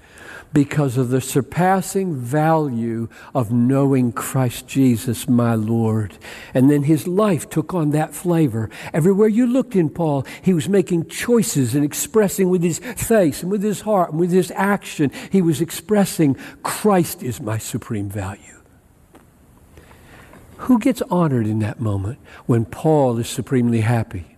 because 0.53 0.95
of 0.97 1.09
the 1.09 1.19
surpassing 1.19 2.15
value 2.15 3.09
of 3.33 3.51
knowing 3.51 4.11
Christ 4.11 4.67
Jesus, 4.67 5.27
my 5.27 5.53
Lord. 5.53 6.17
And 6.53 6.71
then 6.71 6.83
his 6.83 7.07
life 7.07 7.49
took 7.49 7.73
on 7.73 7.89
that 7.91 8.15
flavor. 8.15 8.69
Everywhere 8.93 9.27
you 9.27 9.45
looked 9.45 9.75
in 9.75 9.89
Paul, 9.89 10.25
he 10.41 10.53
was 10.53 10.69
making 10.69 11.07
choices 11.07 11.75
and 11.75 11.83
expressing 11.83 12.49
with 12.49 12.63
his 12.63 12.79
face 12.79 13.43
and 13.43 13.51
with 13.51 13.63
his 13.63 13.81
heart 13.81 14.11
and 14.11 14.19
with 14.19 14.31
his 14.31 14.51
action. 14.51 15.11
He 15.29 15.41
was 15.41 15.59
expressing, 15.59 16.35
Christ 16.63 17.21
is 17.21 17.41
my 17.41 17.57
supreme 17.57 18.09
value. 18.09 18.61
Who 20.57 20.79
gets 20.79 21.01
honored 21.03 21.47
in 21.47 21.59
that 21.59 21.81
moment 21.81 22.17
when 22.45 22.63
Paul 22.65 23.19
is 23.19 23.27
supremely 23.27 23.81
happy? 23.81 24.34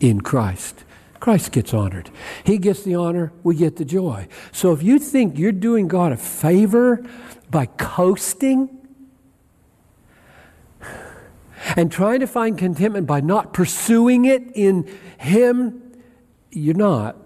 In 0.00 0.20
Christ. 0.20 0.84
Christ 1.20 1.52
gets 1.52 1.72
honored. 1.72 2.10
He 2.44 2.58
gets 2.58 2.82
the 2.82 2.94
honor, 2.94 3.32
we 3.42 3.56
get 3.56 3.76
the 3.76 3.84
joy. 3.84 4.28
So 4.52 4.72
if 4.72 4.82
you 4.82 4.98
think 4.98 5.38
you're 5.38 5.52
doing 5.52 5.88
God 5.88 6.12
a 6.12 6.16
favor 6.16 7.04
by 7.50 7.66
coasting 7.66 8.70
and 11.74 11.90
trying 11.90 12.20
to 12.20 12.26
find 12.26 12.58
contentment 12.58 13.06
by 13.06 13.20
not 13.20 13.52
pursuing 13.52 14.24
it 14.24 14.42
in 14.54 14.88
Him, 15.18 15.82
you're 16.50 16.74
not 16.74 17.16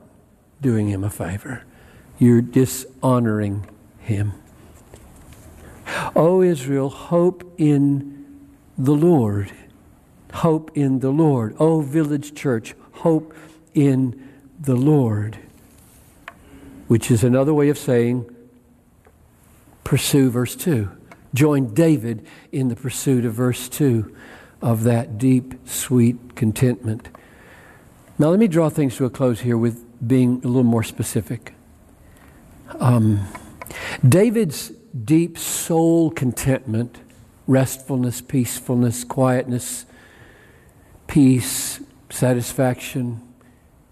doing 0.61 0.89
Him 0.89 1.05
a 1.05 1.11
favor. 1.11 1.65
You're 2.19 2.43
dishonoring 2.43 3.67
Him. 3.99 4.33
O 6.15 6.43
Israel, 6.43 6.89
hope 6.89 7.55
in 7.59 8.41
the 8.79 8.95
Lord. 8.95 9.53
Hope 10.35 10.71
in 10.75 11.01
the 11.01 11.11
Lord. 11.11 11.55
O 11.59 11.81
village 11.81 12.35
church, 12.35 12.75
hope 12.93 13.35
in 13.75 14.29
the 14.61 14.77
Lord, 14.77 15.39
which 16.89 17.11
is 17.11 17.25
another 17.25 17.55
way 17.55 17.69
of 17.69 17.79
saying 17.79 18.29
pursue 19.85 20.31
verse 20.31 20.55
2. 20.57 20.91
Join 21.33 21.73
David 21.75 22.27
in 22.53 22.69
the 22.69 22.77
pursuit 22.77 23.25
of 23.25 23.35
verse 23.35 23.69
2 23.69 24.15
of 24.63 24.83
that 24.85 25.19
deep, 25.19 25.55
sweet 25.67 26.37
contentment. 26.37 27.09
Now, 28.19 28.29
let 28.29 28.39
me 28.39 28.49
draw 28.49 28.69
things 28.69 28.97
to 28.97 29.07
a 29.07 29.11
close 29.11 29.41
here 29.41 29.57
with 29.57 29.85
being 30.07 30.43
a 30.45 30.47
little 30.47 30.63
more 30.63 30.83
specific. 30.83 31.55
Um, 32.79 33.27
David's 34.07 34.71
deep 35.05 35.39
soul 35.39 36.11
contentment, 36.11 36.99
restfulness, 37.47 38.21
peacefulness, 38.21 39.05
quietness, 39.05 39.87
peace, 41.11 41.81
satisfaction, 42.09 43.21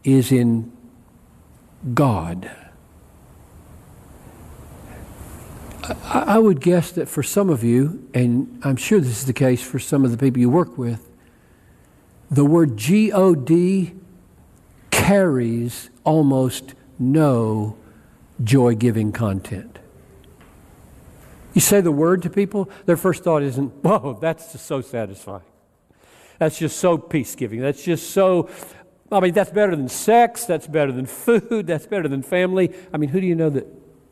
is 0.05 0.31
in 0.31 0.73
God. 1.93 2.49
I, 6.05 6.39
would 6.39 6.61
guess 6.61 6.93
that 6.93 7.09
for 7.09 7.25
some 7.25 7.51
of 7.51 7.65
you, 7.65 8.09
and 8.15 8.61
I'm 8.63 8.77
sure 8.77 9.01
this 9.01 9.19
is 9.19 9.27
the 9.27 9.33
case 9.33 9.61
for 9.61 9.81
some 9.81 10.05
of 10.05 10.13
the 10.13 10.17
people 10.17 10.39
you 10.39 10.49
work 10.49 10.79
with, 10.79 11.11
the 12.31 12.45
word 12.45 12.77
G 12.77 13.11
O 13.11 13.35
D 13.35 13.95
carries 14.93 15.91
almost 16.05 16.75
no 17.01 17.77
joy 18.45 18.77
giving 18.77 19.11
content. 19.11 19.81
You 21.53 21.61
say 21.63 21.81
the 21.81 21.91
word 21.91 22.23
to 22.23 22.31
people, 22.31 22.71
their 22.87 22.97
first 22.97 23.25
thought 23.25 23.43
isn't, 23.43 23.71
whoa, 23.83 24.19
that's 24.21 24.61
so 24.61 24.83
satisfying. 24.83 25.43
That's 26.39 26.59
just 26.59 26.79
so 26.79 26.99
peace 26.99 27.35
giving. 27.35 27.61
That's 27.61 27.83
just 27.83 28.11
so 28.11 28.49
I 29.11 29.21
mean, 29.21 29.33
that's 29.33 29.51
better 29.51 29.75
than 29.75 29.89
sex, 29.89 30.45
that's 30.45 30.67
better 30.67 30.93
than 30.93 31.07
food, 31.07 31.67
that's 31.67 31.87
better 31.87 32.09
than 32.09 32.23
family. 32.23 32.75
I 32.93 32.99
mean, 32.99 33.09
who 33.09 33.21
do 33.21 33.27
you 33.27 33.35
know 33.35 33.49
that 33.51 33.67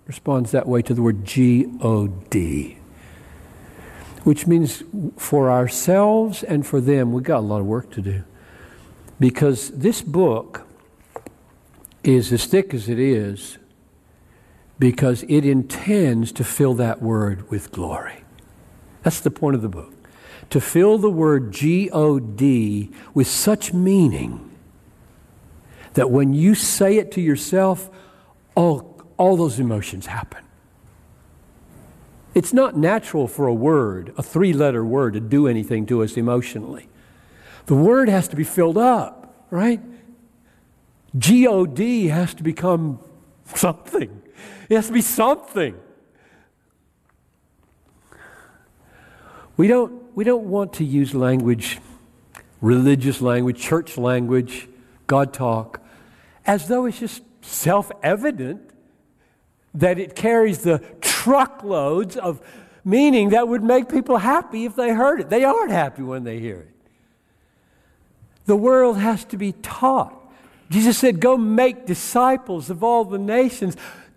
responds 0.06 0.52
that 0.52 0.66
way 0.66 0.80
to 0.82 0.94
the 0.94 1.02
word 1.02 1.24
G 1.24 1.66
O 1.82 2.08
D? 2.08 2.78
Which 4.24 4.46
means 4.46 4.82
for 5.16 5.50
ourselves 5.50 6.42
and 6.42 6.66
for 6.66 6.80
them, 6.80 7.12
we've 7.12 7.22
got 7.22 7.38
a 7.38 7.46
lot 7.46 7.60
of 7.60 7.66
work 7.66 7.90
to 7.92 8.00
do. 8.00 8.24
Because 9.20 9.70
this 9.70 10.02
book 10.02 10.66
is 12.02 12.32
as 12.32 12.46
thick 12.46 12.72
as 12.72 12.88
it 12.88 12.98
is 12.98 13.58
because 14.78 15.24
it 15.28 15.44
intends 15.44 16.32
to 16.32 16.44
fill 16.44 16.74
that 16.74 17.02
word 17.02 17.50
with 17.50 17.70
glory. 17.72 18.24
That's 19.02 19.20
the 19.20 19.30
point 19.30 19.56
of 19.56 19.62
the 19.62 19.68
book. 19.68 19.95
To 20.50 20.60
fill 20.60 20.98
the 20.98 21.10
word 21.10 21.52
G 21.52 21.90
O 21.90 22.18
D 22.18 22.90
with 23.14 23.26
such 23.26 23.72
meaning 23.72 24.56
that 25.94 26.10
when 26.10 26.34
you 26.34 26.54
say 26.54 26.98
it 26.98 27.10
to 27.12 27.20
yourself, 27.20 27.90
all, 28.54 29.02
all 29.16 29.36
those 29.36 29.58
emotions 29.58 30.06
happen. 30.06 30.44
It's 32.34 32.52
not 32.52 32.76
natural 32.76 33.26
for 33.26 33.46
a 33.46 33.54
word, 33.54 34.12
a 34.18 34.22
three 34.22 34.52
letter 34.52 34.84
word, 34.84 35.14
to 35.14 35.20
do 35.20 35.48
anything 35.48 35.86
to 35.86 36.02
us 36.02 36.16
emotionally. 36.16 36.88
The 37.64 37.74
word 37.74 38.08
has 38.08 38.28
to 38.28 38.36
be 38.36 38.44
filled 38.44 38.78
up, 38.78 39.46
right? 39.50 39.80
G 41.18 41.46
O 41.46 41.66
D 41.66 42.08
has 42.08 42.34
to 42.34 42.42
become 42.42 43.00
something. 43.54 44.22
It 44.68 44.74
has 44.76 44.88
to 44.88 44.92
be 44.92 45.00
something. 45.00 45.74
We 49.56 49.68
don't, 49.68 50.02
we 50.16 50.24
don't 50.24 50.46
want 50.46 50.72
to 50.72 50.84
use 50.84 51.14
language, 51.14 51.78
religious 52.60 53.20
language, 53.20 53.60
church 53.60 53.98
language, 53.98 54.66
God 55.06 55.32
talk, 55.32 55.80
as 56.46 56.66
though 56.66 56.86
it's 56.86 56.98
just 56.98 57.22
self 57.42 57.92
evident 58.02 58.62
that 59.74 59.98
it 59.98 60.16
carries 60.16 60.60
the 60.60 60.78
truckloads 61.02 62.16
of 62.16 62.40
meaning 62.82 63.28
that 63.28 63.46
would 63.46 63.62
make 63.62 63.90
people 63.90 64.16
happy 64.16 64.64
if 64.64 64.74
they 64.74 64.90
heard 64.90 65.20
it. 65.20 65.28
They 65.28 65.44
aren't 65.44 65.70
happy 65.70 66.02
when 66.02 66.24
they 66.24 66.40
hear 66.40 66.60
it. 66.60 66.74
The 68.46 68.56
world 68.56 68.96
has 68.96 69.22
to 69.26 69.36
be 69.36 69.52
taught. 69.52 70.14
Jesus 70.70 70.96
said, 70.96 71.20
Go 71.20 71.36
make 71.36 71.84
disciples 71.84 72.70
of 72.70 72.82
all 72.82 73.04
the 73.04 73.18
nations, 73.18 73.76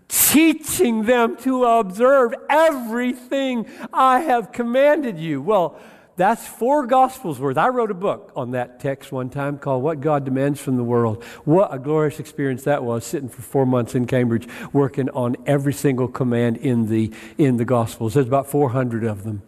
teaching 0.10 1.04
them 1.04 1.38
to 1.38 1.64
observe 1.64 2.34
everything 2.50 3.66
I 3.94 4.22
have 4.22 4.52
commanded 4.52 5.18
you. 5.18 5.42
Well, 5.42 5.80
that's 6.18 6.46
four 6.46 6.86
Gospels 6.86 7.40
worth. 7.40 7.58
I 7.58 7.70
wrote 7.70 7.92
a 7.92 7.94
book 7.96 8.34
on 8.36 8.52
that 8.52 8.82
text 8.82 9.10
one 9.10 9.30
time 9.30 9.58
called 9.58 9.84
What 9.84 10.02
God 10.02 10.26
Demands 10.26 10.60
from 10.60 10.76
the 10.76 10.84
World. 10.84 11.24
What 11.46 11.74
a 11.74 11.80
glorious 11.80 12.20
experience 12.20 12.64
that 12.64 12.84
was, 12.84 13.06
sitting 13.06 13.30
for 13.30 13.42
four 13.42 13.66
months 13.66 13.96
in 13.96 14.06
Cambridge 14.06 14.46
working 14.74 15.10
on 15.12 15.38
every 15.46 15.72
single 15.72 16.10
command 16.10 16.58
in 16.58 16.90
the, 16.90 17.14
in 17.38 17.56
the 17.56 17.64
Gospels. 17.64 18.16
There's 18.16 18.28
about 18.28 18.48
400 18.48 19.06
of 19.06 19.24
them. 19.24 19.44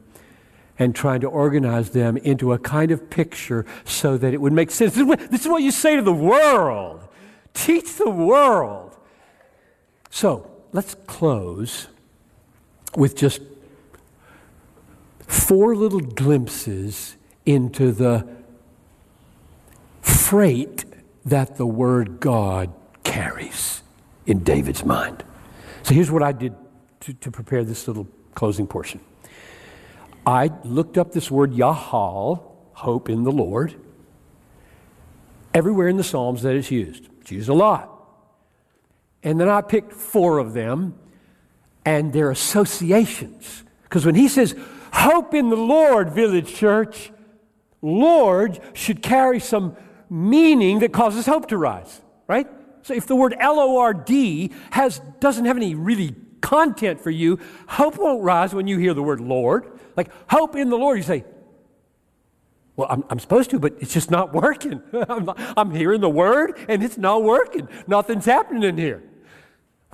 And 0.79 0.95
trying 0.95 1.19
to 1.21 1.27
organize 1.27 1.89
them 1.89 2.15
into 2.17 2.53
a 2.53 2.57
kind 2.57 2.91
of 2.91 3.09
picture 3.09 3.65
so 3.83 4.17
that 4.17 4.33
it 4.33 4.39
would 4.39 4.53
make 4.53 4.71
sense. 4.71 4.93
This 4.93 5.01
is 5.01 5.07
what, 5.07 5.19
this 5.29 5.41
is 5.41 5.47
what 5.47 5.61
you 5.61 5.71
say 5.71 5.97
to 5.97 6.01
the 6.01 6.13
world. 6.13 7.05
Teach 7.53 7.97
the 7.97 8.09
world. 8.09 8.95
So 10.09 10.50
let's 10.73 10.95
close 11.07 11.87
with 12.95 13.15
just 13.15 13.41
four 15.27 15.75
little 15.75 15.99
glimpses 15.99 17.15
into 17.45 17.91
the 17.91 18.27
freight 20.01 20.85
that 21.25 21.57
the 21.57 21.65
Word 21.65 22.19
God 22.19 22.73
carries 23.03 23.81
in 24.25 24.43
David's 24.43 24.85
mind. 24.85 25.23
So 25.83 25.93
here's 25.93 26.11
what 26.11 26.23
I 26.23 26.31
did 26.31 26.55
to, 27.01 27.13
to 27.13 27.31
prepare 27.31 27.63
this 27.63 27.87
little 27.87 28.07
closing 28.35 28.67
portion. 28.67 28.99
I 30.25 30.51
looked 30.63 30.97
up 30.97 31.11
this 31.11 31.31
word 31.31 31.51
Yahal, 31.51 32.43
hope 32.73 33.09
in 33.09 33.23
the 33.23 33.31
Lord, 33.31 33.75
everywhere 35.53 35.87
in 35.87 35.97
the 35.97 36.03
Psalms 36.03 36.43
that 36.43 36.55
it's 36.55 36.69
used. 36.69 37.09
It's 37.21 37.31
used 37.31 37.49
a 37.49 37.53
lot. 37.53 38.00
And 39.23 39.39
then 39.39 39.49
I 39.49 39.61
picked 39.61 39.93
four 39.93 40.39
of 40.39 40.53
them 40.53 40.95
and 41.85 42.11
their 42.13 42.31
associations. 42.31 43.63
Because 43.83 44.05
when 44.05 44.15
he 44.15 44.27
says, 44.27 44.55
Hope 44.93 45.33
in 45.33 45.49
the 45.49 45.55
Lord, 45.55 46.11
Village 46.11 46.53
Church. 46.53 47.11
Lord 47.81 48.59
should 48.73 49.01
carry 49.01 49.39
some 49.39 49.75
meaning 50.09 50.79
that 50.79 50.91
causes 50.91 51.25
hope 51.25 51.47
to 51.47 51.57
rise, 51.57 52.01
right? 52.27 52.47
So 52.83 52.93
if 52.93 53.07
the 53.07 53.15
word 53.15 53.35
L 53.39 53.59
O 53.59 53.77
R 53.79 53.93
D 53.93 54.51
has 54.71 55.01
doesn't 55.19 55.45
have 55.45 55.57
any 55.57 55.73
really 55.73 56.15
content 56.41 56.99
for 56.99 57.09
you, 57.09 57.39
hope 57.67 57.97
won't 57.97 58.23
rise 58.23 58.53
when 58.53 58.67
you 58.67 58.77
hear 58.77 58.93
the 58.93 59.01
word 59.01 59.19
Lord. 59.19 59.79
Like, 59.95 60.11
hope 60.29 60.55
in 60.55 60.69
the 60.69 60.77
Lord. 60.77 60.97
You 60.97 61.03
say, 61.03 61.25
well, 62.75 62.87
I'm, 62.89 63.03
I'm 63.09 63.19
supposed 63.19 63.49
to, 63.51 63.59
but 63.59 63.73
it's 63.79 63.93
just 63.93 64.11
not 64.11 64.33
working. 64.33 64.81
I'm, 65.09 65.29
I'm 65.57 65.71
hearing 65.71 66.01
the 66.01 66.09
word 66.09 66.57
and 66.67 66.83
it's 66.83 66.97
not 66.97 67.23
working. 67.23 67.67
Nothing's 67.87 68.25
happening 68.25 68.63
in 68.63 68.77
here. 68.77 69.03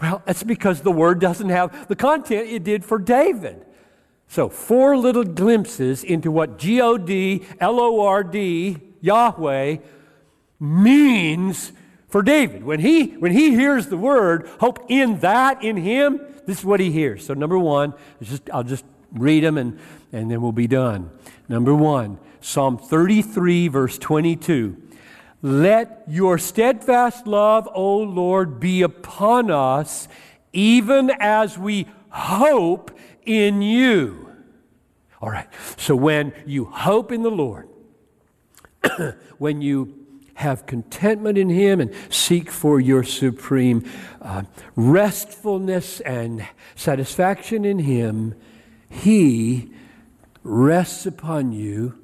Well, 0.02 0.22
that's 0.26 0.44
because 0.44 0.82
the 0.82 0.92
word 0.92 1.20
doesn't 1.20 1.50
have 1.50 1.88
the 1.88 1.96
content 1.96 2.50
it 2.50 2.64
did 2.64 2.86
for 2.86 3.00
David. 3.00 3.66
So, 4.28 4.50
four 4.50 4.98
little 4.98 5.24
glimpses 5.24 6.04
into 6.04 6.32
what 6.32 6.58
G 6.58 6.82
O 6.82 6.98
D 6.98 7.46
L 7.60 7.80
O 7.80 8.06
R 8.06 8.24
D, 8.24 8.78
Yahweh, 9.02 9.78
means 10.60 11.72
for 12.10 12.22
David. 12.22 12.64
When 12.64 12.80
he, 12.80 13.12
when 13.18 13.32
he 13.32 13.52
hears 13.52 13.88
the 13.88 13.98
word, 13.98 14.50
hope 14.60 14.86
in 14.90 15.20
that, 15.20 15.64
in 15.64 15.78
him, 15.78 16.20
this 16.46 16.60
is 16.60 16.66
what 16.66 16.80
he 16.80 16.92
hears. 16.92 17.26
So, 17.26 17.34
number 17.34 17.58
one, 17.58 17.94
just, 18.22 18.50
I'll 18.52 18.64
just 18.64 18.86
read 19.14 19.44
them 19.44 19.58
and, 19.58 19.80
and 20.12 20.30
then 20.30 20.42
we'll 20.42 20.52
be 20.52 20.68
done. 20.68 21.10
Number 21.48 21.74
one, 21.74 22.20
Psalm 22.42 22.78
33, 22.78 23.70
verse 23.70 23.98
22. 23.98 24.82
Let 25.42 26.04
your 26.08 26.38
steadfast 26.38 27.28
love, 27.28 27.70
O 27.74 27.98
Lord, 27.98 28.60
be 28.60 28.82
upon 28.82 29.52
us, 29.52 30.08
even 30.52 31.12
as 31.20 31.58
we 31.58 31.88
hope 32.10 32.92
in 33.26 33.62
you. 33.62 34.32
All 35.22 35.30
right, 35.30 35.48
so 35.78 35.96
when 35.96 36.34
you 36.46 36.66
hope 36.66 37.12
in 37.12 37.22
the 37.22 37.32
Lord, 37.32 37.68
when 39.38 39.62
you 39.62 40.06
have 40.36 40.66
contentment 40.66 41.38
in 41.38 41.50
Him 41.50 41.82
and 41.82 41.94
seek 42.10 42.50
for 42.52 42.80
your 42.80 43.04
supreme 43.04 43.84
uh, 44.22 44.44
restfulness 44.76 46.00
and 46.02 46.48
satisfaction 46.76 47.66
in 47.66 47.80
Him, 47.80 48.36
He 48.90 49.72
rests 50.44 51.06
upon 51.08 51.52
you 51.52 52.00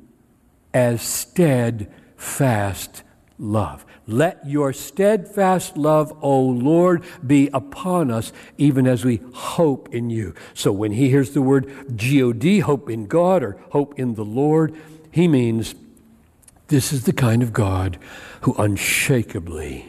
as 0.73 1.01
steadfast 1.01 1.83
love. 3.43 3.85
Let 4.07 4.47
your 4.47 4.73
steadfast 4.73 5.77
love, 5.77 6.17
O 6.21 6.39
Lord, 6.39 7.03
be 7.25 7.49
upon 7.53 8.09
us, 8.09 8.31
even 8.57 8.87
as 8.87 9.05
we 9.05 9.21
hope 9.33 9.93
in 9.93 10.09
you. 10.09 10.33
So 10.53 10.71
when 10.71 10.93
he 10.93 11.09
hears 11.09 11.31
the 11.31 11.41
word 11.41 11.95
God, 11.95 12.59
hope 12.59 12.89
in 12.89 13.05
God 13.05 13.43
or 13.43 13.57
hope 13.71 13.99
in 13.99 14.15
the 14.15 14.25
Lord, 14.25 14.73
he 15.11 15.27
means 15.27 15.75
this 16.67 16.93
is 16.93 17.03
the 17.03 17.13
kind 17.13 17.43
of 17.43 17.53
God 17.53 17.99
who 18.41 18.53
unshakably 18.53 19.85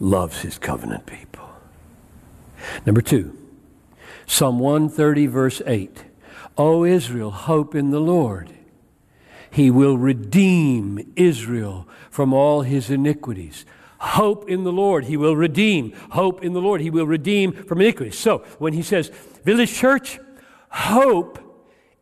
loves 0.00 0.40
his 0.40 0.58
covenant 0.58 1.06
people. 1.06 1.48
Number 2.86 3.02
two, 3.02 3.36
Psalm 4.26 4.58
130, 4.58 5.26
verse 5.26 5.62
8. 5.66 6.04
O 6.56 6.84
Israel, 6.84 7.30
hope 7.30 7.74
in 7.74 7.90
the 7.90 8.00
Lord. 8.00 8.52
He 9.50 9.70
will 9.70 9.98
redeem 9.98 11.12
Israel 11.16 11.88
from 12.10 12.32
all 12.32 12.62
his 12.62 12.90
iniquities. 12.90 13.64
Hope 13.98 14.48
in 14.48 14.64
the 14.64 14.72
Lord. 14.72 15.04
He 15.04 15.16
will 15.16 15.36
redeem. 15.36 15.92
Hope 16.10 16.42
in 16.42 16.52
the 16.52 16.60
Lord. 16.60 16.80
He 16.80 16.90
will 16.90 17.06
redeem 17.06 17.52
from 17.52 17.80
iniquities. 17.80 18.18
So 18.18 18.38
when 18.58 18.72
he 18.72 18.82
says, 18.82 19.10
Village 19.44 19.74
Church, 19.74 20.18
hope 20.70 21.38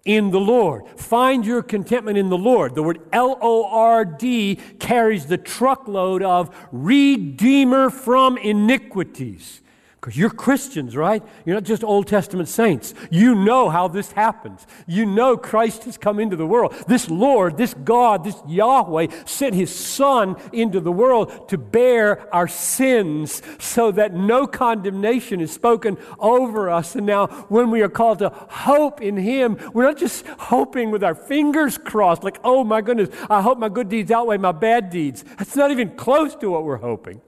in 0.05 0.30
the 0.30 0.40
Lord. 0.40 0.86
Find 0.96 1.44
your 1.44 1.62
contentment 1.62 2.16
in 2.16 2.30
the 2.30 2.38
Lord. 2.38 2.74
The 2.74 2.82
word 2.82 3.01
L 3.12 3.36
O 3.42 3.66
R 3.66 4.05
D 4.05 4.57
carries 4.78 5.26
the 5.26 5.36
truckload 5.36 6.22
of 6.22 6.55
redeemer 6.72 7.90
from 7.90 8.38
iniquities. 8.38 9.61
Because 10.01 10.16
you're 10.16 10.30
Christians, 10.30 10.96
right? 10.96 11.24
You're 11.44 11.57
not 11.57 11.64
just 11.64 11.82
Old 11.82 12.07
Testament 12.07 12.49
saints. 12.49 12.94
You 13.11 13.34
know 13.34 13.68
how 13.68 13.88
this 13.88 14.12
happens. 14.12 14.64
You 14.86 15.05
know 15.05 15.36
Christ 15.36 15.84
has 15.84 15.99
come 15.99 16.20
into 16.20 16.36
the 16.36 16.46
world. 16.46 16.72
This 16.86 17.11
Lord, 17.11 17.57
this 17.57 17.74
God, 17.74 18.22
this 18.22 18.40
Yahweh 18.46 19.09
sent 19.24 19.57
his 19.57 19.74
Son 19.74 20.36
into 20.53 20.78
the 20.78 20.92
world 20.92 21.49
to 21.49 21.59
bear 21.59 22.32
our 22.32 22.46
sins 22.46 23.42
so 23.59 23.90
that 23.90 24.14
no 24.14 24.46
condemnation 24.46 25.40
is 25.40 25.51
spoken 25.51 25.99
over 26.20 26.70
us. 26.70 26.94
And 26.94 27.05
now, 27.05 27.26
when 27.49 27.72
we 27.72 27.82
are 27.82 27.88
called 27.88 28.20
to 28.20 28.28
hope 28.30 29.03
in 29.03 29.16
him, 29.16 29.59
we're 29.74 29.82
not 29.82 29.99
just 29.99 30.24
hoping 30.28 30.92
with 30.92 31.03
our 31.03 31.16
fingers 31.16 31.76
crossed, 31.76 32.22
like, 32.22 32.38
oh 32.44 32.62
my 32.62 32.82
goodness, 32.82 33.09
I 33.28 33.42
hope 33.42 33.59
my 33.59 33.68
good 33.68 33.88
deeds 33.88 34.12
outweigh 34.12 34.36
my 34.36 34.53
bad 34.53 34.90
deeds. 34.90 35.24
That's 35.38 35.57
not 35.57 35.72
even 35.72 35.96
close 35.96 36.36
to 36.36 36.51
what 36.51 36.62
we're 36.62 36.76
hoping. 36.76 37.20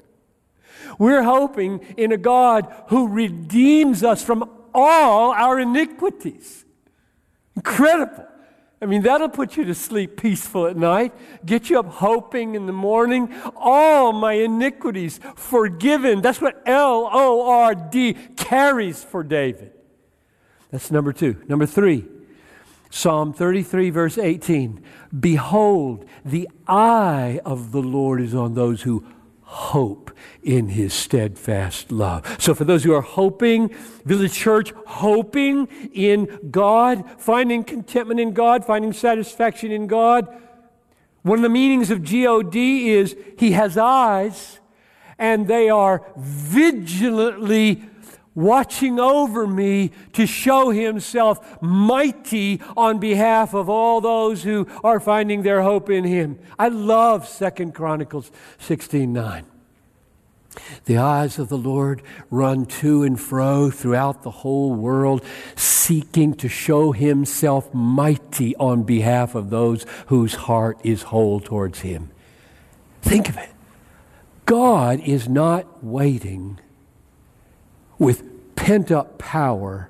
We're 0.99 1.23
hoping 1.23 1.81
in 1.97 2.13
a 2.13 2.17
God 2.17 2.73
who 2.89 3.09
redeems 3.09 4.03
us 4.03 4.23
from 4.23 4.49
all 4.75 5.33
our 5.33 5.59
iniquities. 5.61 6.65
Incredible. 7.57 8.27
I 8.83 8.87
mean, 8.87 9.03
that'll 9.03 9.29
put 9.29 9.59
you 9.59 9.65
to 9.65 9.75
sleep 9.75 10.17
peaceful 10.17 10.67
at 10.67 10.77
night, 10.77 11.13
get 11.45 11.69
you 11.69 11.79
up 11.79 11.87
hoping 11.87 12.55
in 12.55 12.65
the 12.67 12.73
morning. 12.73 13.35
All 13.57 14.13
my 14.13 14.33
iniquities 14.33 15.21
forgiven. 15.37 16.23
That's 16.23 16.41
what 16.41 16.63
L 16.65 17.09
O 17.13 17.47
R 17.47 17.75
D 17.75 18.15
carries 18.37 19.05
for 19.05 19.23
David. 19.23 19.73
That's 20.71 20.91
number 20.91 21.13
two. 21.13 21.43
Number 21.47 21.67
three, 21.67 22.07
Psalm 22.91 23.35
33, 23.35 23.91
verse 23.91 24.17
18. 24.17 24.83
Behold, 25.19 26.07
the 26.25 26.49
eye 26.67 27.41
of 27.45 27.73
the 27.73 27.83
Lord 27.83 28.23
is 28.23 28.35
on 28.35 28.55
those 28.55 28.83
who 28.83 29.05
hope 29.51 30.13
in 30.45 30.69
his 30.69 30.95
steadfast 30.95 31.91
love. 31.91 32.37
So, 32.39 32.55
for 32.55 32.65
those 32.65 32.85
who 32.85 32.95
are 32.95 33.01
hoping, 33.01 33.75
Village 34.05 34.33
Church, 34.33 34.73
hoping 34.87 35.67
in 35.93 36.39
God, 36.53 37.05
finding 37.21 37.65
contentment 37.65 38.21
in 38.21 38.33
God, 38.33 38.65
finding 38.65 38.93
satisfaction 38.93 39.73
in 39.73 39.89
God, 39.89 40.29
one 41.23 41.41
of 41.41 41.43
the 41.43 41.49
meanings 41.49 41.91
of 41.91 42.05
God 42.05 42.55
is 42.55 43.17
he 43.39 43.51
has 43.51 43.77
eyes 43.77 44.61
and 45.19 45.49
they 45.49 45.69
are 45.69 46.07
vigilantly 46.17 47.83
watching 48.35 48.99
over 49.01 49.47
me 49.47 49.91
to 50.13 50.27
show 50.27 50.71
himself 50.71 51.61
mighty 51.63 52.61
on 52.77 52.99
behalf 52.99 53.55
of 53.55 53.69
all 53.69 54.01
those 54.01 54.43
who 54.43 54.67
are 54.85 55.01
finding 55.01 55.43
their 55.43 55.63
hope 55.63 55.91
in 55.91 56.05
him. 56.05 56.39
I 56.59 56.69
love 56.69 57.27
Second 57.29 57.75
Chronicles 57.75 58.31
16:9. 58.59 59.45
The 60.87 60.99
eyes 60.99 61.39
of 61.39 61.49
the 61.49 61.59
Lord 61.59 62.03
run 62.31 62.67
to 62.67 63.05
and 63.05 63.19
fro 63.21 63.71
throughout 63.71 64.23
the 64.23 64.31
whole 64.31 64.75
world, 64.75 65.23
seeking 65.55 66.35
to 66.35 66.49
show 66.49 66.93
himself 66.93 67.73
mighty 67.73 68.57
on 68.57 68.83
behalf 68.83 69.35
of 69.35 69.51
those 69.51 69.87
whose 70.07 70.35
heart 70.35 70.79
is 70.83 71.03
whole 71.03 71.39
towards 71.39 71.81
him. 71.81 72.11
Think 73.01 73.29
of 73.29 73.37
it. 73.37 73.51
God 74.45 75.01
is 75.01 75.29
not 75.29 75.85
waiting 75.85 76.59
with 78.01 78.57
pent 78.57 78.91
up 78.91 79.19
power 79.19 79.89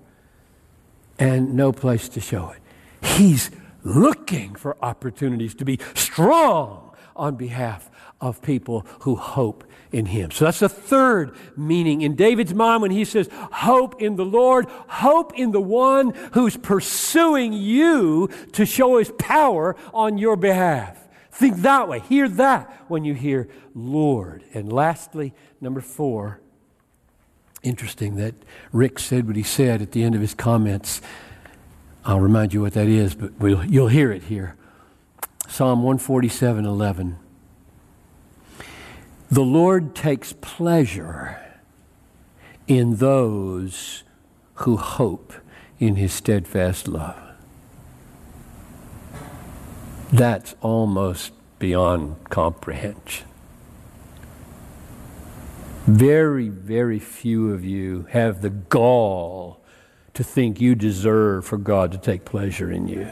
and 1.19 1.55
no 1.55 1.73
place 1.73 2.11
to 2.11 2.21
show 2.21 2.51
it. 2.51 2.61
He's 3.07 3.51
looking 3.83 4.55
for 4.55 4.77
opportunities 4.85 5.55
to 5.55 5.65
be 5.65 5.79
strong 5.95 6.95
on 7.17 7.37
behalf 7.37 7.91
of 8.21 8.43
people 8.43 8.87
who 9.01 9.15
hope 9.17 9.65
in 9.93 10.07
him. 10.07 10.31
So 10.31 10.45
that's 10.45 10.61
the 10.61 10.69
third 10.69 11.35
meaning 11.57 12.03
in 12.03 12.15
David's 12.17 12.53
mind 12.53 12.83
when 12.83 12.91
he 12.91 13.05
says, 13.05 13.29
Hope 13.33 14.01
in 14.03 14.17
the 14.17 14.25
Lord, 14.25 14.67
hope 14.89 15.33
in 15.39 15.53
the 15.53 15.61
one 15.61 16.11
who's 16.33 16.57
pursuing 16.57 17.53
you 17.53 18.29
to 18.53 18.67
show 18.67 18.99
his 18.99 19.11
power 19.19 19.77
on 19.95 20.19
your 20.19 20.37
behalf. 20.37 21.09
Think 21.33 21.59
that 21.59 21.89
way. 21.89 22.01
Hear 22.01 22.29
that 22.29 22.85
when 22.89 23.05
you 23.05 23.15
hear 23.15 23.49
Lord. 23.75 24.45
And 24.53 24.73
lastly, 24.73 25.33
number 25.61 25.81
four, 25.81 26.41
Interesting 27.63 28.17
that 28.17 28.35
Rick 28.73 28.99
said 28.99 29.27
what 29.27 29.37
he 29.37 29.43
said 29.43 29.83
at 29.83 29.93
the 29.93 30.03
end 30.03 30.15
of 30.15 30.21
his 30.21 30.35
comments. 30.35 31.03
I'll 32.05 32.21
remind 32.21 32.55
you 32.55 32.63
what 32.63 32.73
that 32.73 32.89
is, 32.89 33.15
but 33.15 33.33
we'll, 33.39 33.65
you'll 33.65 33.89
hear 33.89 34.11
it 34.11 34.25
here. 34.25 34.57
Psalm 35.49 35.83
147 35.83 36.65
11. 36.65 37.19
The 39.31 39.43
Lord 39.43 39.95
takes 39.95 40.33
pleasure 40.33 41.39
in 42.67 42.97
those 42.97 44.05
who 44.55 44.77
hope 44.77 45.33
in 45.79 45.97
his 45.97 46.13
steadfast 46.13 46.89
love. 46.89 47.17
That's 50.13 50.55
almost 50.61 51.33
beyond 51.59 52.17
comprehension. 52.31 53.30
Very, 55.91 56.49
very 56.49 57.01
few 57.01 57.53
of 57.53 57.65
you 57.65 58.07
have 58.11 58.43
the 58.43 58.51
gall 58.51 59.61
to 60.15 60.23
think 60.23 60.61
you 60.61 60.77
deserve 60.77 61.45
for 61.45 61.59
God 61.59 61.91
to 61.91 61.99
take 61.99 62.25
pleasure 62.25 62.71
in 62.71 62.87
you. 62.87 63.11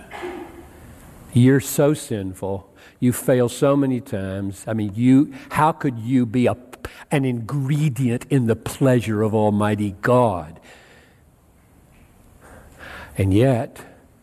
You're 1.33 1.59
so 1.59 1.93
sinful. 1.93 2.73
You 3.01 3.13
fail 3.13 3.49
so 3.49 3.75
many 3.75 4.01
times. 4.01 4.63
I 4.69 4.75
mean, 4.75 4.93
you 4.95 5.35
how 5.51 5.73
could 5.73 5.99
you 5.99 6.25
be 6.25 6.47
a, 6.47 6.57
an 7.11 7.25
ingredient 7.25 8.27
in 8.31 8.47
the 8.47 8.55
pleasure 8.55 9.23
of 9.23 9.35
Almighty 9.35 9.97
God? 10.01 10.61
And 13.17 13.35
yet, 13.35 13.81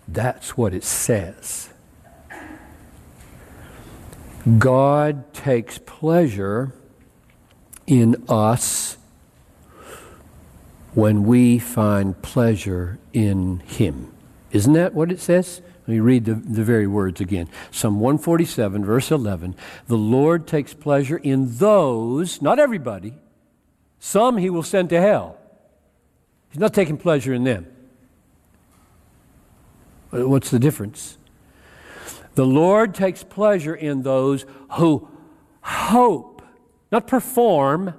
that's 0.07 0.55
what 0.55 0.73
it 0.73 0.85
says. 0.85 1.73
God 4.57 5.33
takes 5.33 5.77
pleasure 5.77 6.73
in 7.87 8.23
us 8.27 8.97
when 10.93 11.23
we 11.25 11.59
find 11.59 12.21
pleasure 12.21 12.97
in 13.13 13.59
Him. 13.59 14.11
Isn't 14.51 14.73
that 14.73 14.93
what 14.93 15.11
it 15.11 15.19
says? 15.19 15.61
Let 15.87 15.93
me 15.93 15.99
read 15.99 16.25
the, 16.25 16.33
the 16.33 16.63
very 16.63 16.87
words 16.87 17.21
again. 17.21 17.47
Psalm 17.69 17.99
147, 17.99 18.83
verse 18.83 19.11
11. 19.11 19.55
The 19.87 19.97
Lord 19.97 20.47
takes 20.47 20.73
pleasure 20.73 21.17
in 21.17 21.57
those, 21.57 22.41
not 22.41 22.57
everybody, 22.57 23.13
some 23.99 24.37
He 24.37 24.49
will 24.49 24.63
send 24.63 24.89
to 24.89 25.01
hell. 25.01 25.37
He's 26.49 26.59
not 26.59 26.73
taking 26.73 26.97
pleasure 26.97 27.33
in 27.33 27.43
them. 27.43 27.67
Uh, 30.11 30.27
what's 30.27 30.49
the 30.49 30.59
difference? 30.59 31.17
The 32.35 32.45
Lord 32.45 32.95
takes 32.95 33.23
pleasure 33.23 33.75
in 33.75 34.03
those 34.03 34.45
who 34.73 35.07
hope, 35.61 36.34
not 36.95 37.07
perform, 37.07 37.93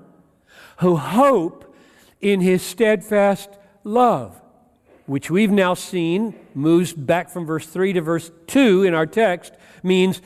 who 0.78 0.96
hope 0.96 1.76
in 2.22 2.40
His 2.40 2.62
steadfast 2.62 3.50
love, 3.84 4.40
which 5.04 5.30
we've 5.30 5.50
now 5.50 5.74
seen 5.74 6.34
moves 6.54 6.94
back 6.94 7.28
from 7.28 7.44
verse 7.44 7.66
3 7.66 7.92
to 7.92 8.00
verse 8.00 8.30
2 8.46 8.84
in 8.84 8.94
our 8.94 9.04
text, 9.04 9.52
means 9.82 10.22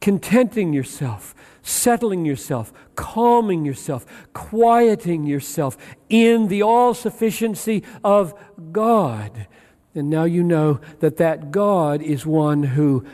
contenting 0.00 0.72
yourself, 0.72 1.32
settling 1.62 2.24
yourself, 2.24 2.72
calming 2.96 3.64
yourself, 3.64 4.04
quieting 4.32 5.24
yourself 5.24 5.78
in 6.08 6.48
the 6.48 6.60
all 6.60 6.94
sufficiency 6.94 7.84
of 8.02 8.34
God. 8.72 9.46
And 9.94 10.10
now 10.10 10.24
you 10.24 10.42
know 10.42 10.80
that 10.98 11.18
that 11.18 11.52
God 11.52 12.02
is 12.02 12.26
one 12.26 12.64
who 12.64 13.06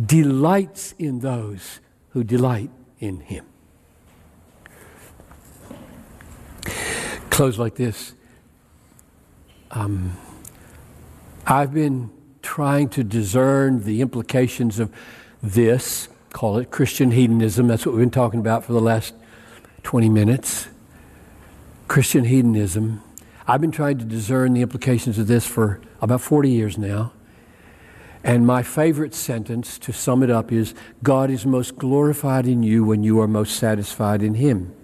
delights 0.00 0.94
in 0.96 1.18
those 1.18 1.80
who 2.10 2.22
delight 2.22 2.70
in 3.00 3.18
him. 3.18 3.49
Close 7.40 7.58
like 7.58 7.74
this. 7.74 8.12
Um, 9.70 10.14
I've 11.46 11.72
been 11.72 12.10
trying 12.42 12.90
to 12.90 13.02
discern 13.02 13.84
the 13.84 14.02
implications 14.02 14.78
of 14.78 14.94
this, 15.42 16.10
call 16.34 16.58
it 16.58 16.70
Christian 16.70 17.12
hedonism. 17.12 17.66
That's 17.66 17.86
what 17.86 17.94
we've 17.94 18.02
been 18.02 18.10
talking 18.10 18.40
about 18.40 18.66
for 18.66 18.74
the 18.74 18.80
last 18.82 19.14
20 19.84 20.10
minutes. 20.10 20.68
Christian 21.88 22.24
hedonism. 22.24 23.02
I've 23.48 23.62
been 23.62 23.72
trying 23.72 23.96
to 24.00 24.04
discern 24.04 24.52
the 24.52 24.60
implications 24.60 25.18
of 25.18 25.26
this 25.26 25.46
for 25.46 25.80
about 26.02 26.20
40 26.20 26.50
years 26.50 26.76
now. 26.76 27.14
And 28.22 28.46
my 28.46 28.62
favorite 28.62 29.14
sentence 29.14 29.78
to 29.78 29.94
sum 29.94 30.22
it 30.22 30.28
up 30.28 30.52
is 30.52 30.74
God 31.02 31.30
is 31.30 31.46
most 31.46 31.76
glorified 31.76 32.46
in 32.46 32.62
you 32.62 32.84
when 32.84 33.02
you 33.02 33.18
are 33.18 33.26
most 33.26 33.56
satisfied 33.56 34.22
in 34.22 34.34
Him. 34.34 34.74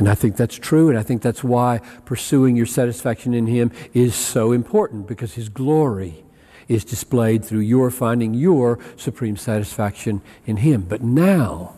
And 0.00 0.08
I 0.08 0.14
think 0.14 0.36
that's 0.36 0.56
true, 0.56 0.88
and 0.88 0.98
I 0.98 1.02
think 1.02 1.20
that's 1.20 1.44
why 1.44 1.82
pursuing 2.06 2.56
your 2.56 2.64
satisfaction 2.64 3.34
in 3.34 3.46
Him 3.46 3.70
is 3.92 4.14
so 4.14 4.50
important 4.50 5.06
because 5.06 5.34
His 5.34 5.50
glory 5.50 6.24
is 6.68 6.86
displayed 6.86 7.44
through 7.44 7.60
your 7.60 7.90
finding 7.90 8.32
your 8.32 8.78
supreme 8.96 9.36
satisfaction 9.36 10.22
in 10.46 10.56
Him. 10.56 10.86
But 10.88 11.02
now, 11.02 11.74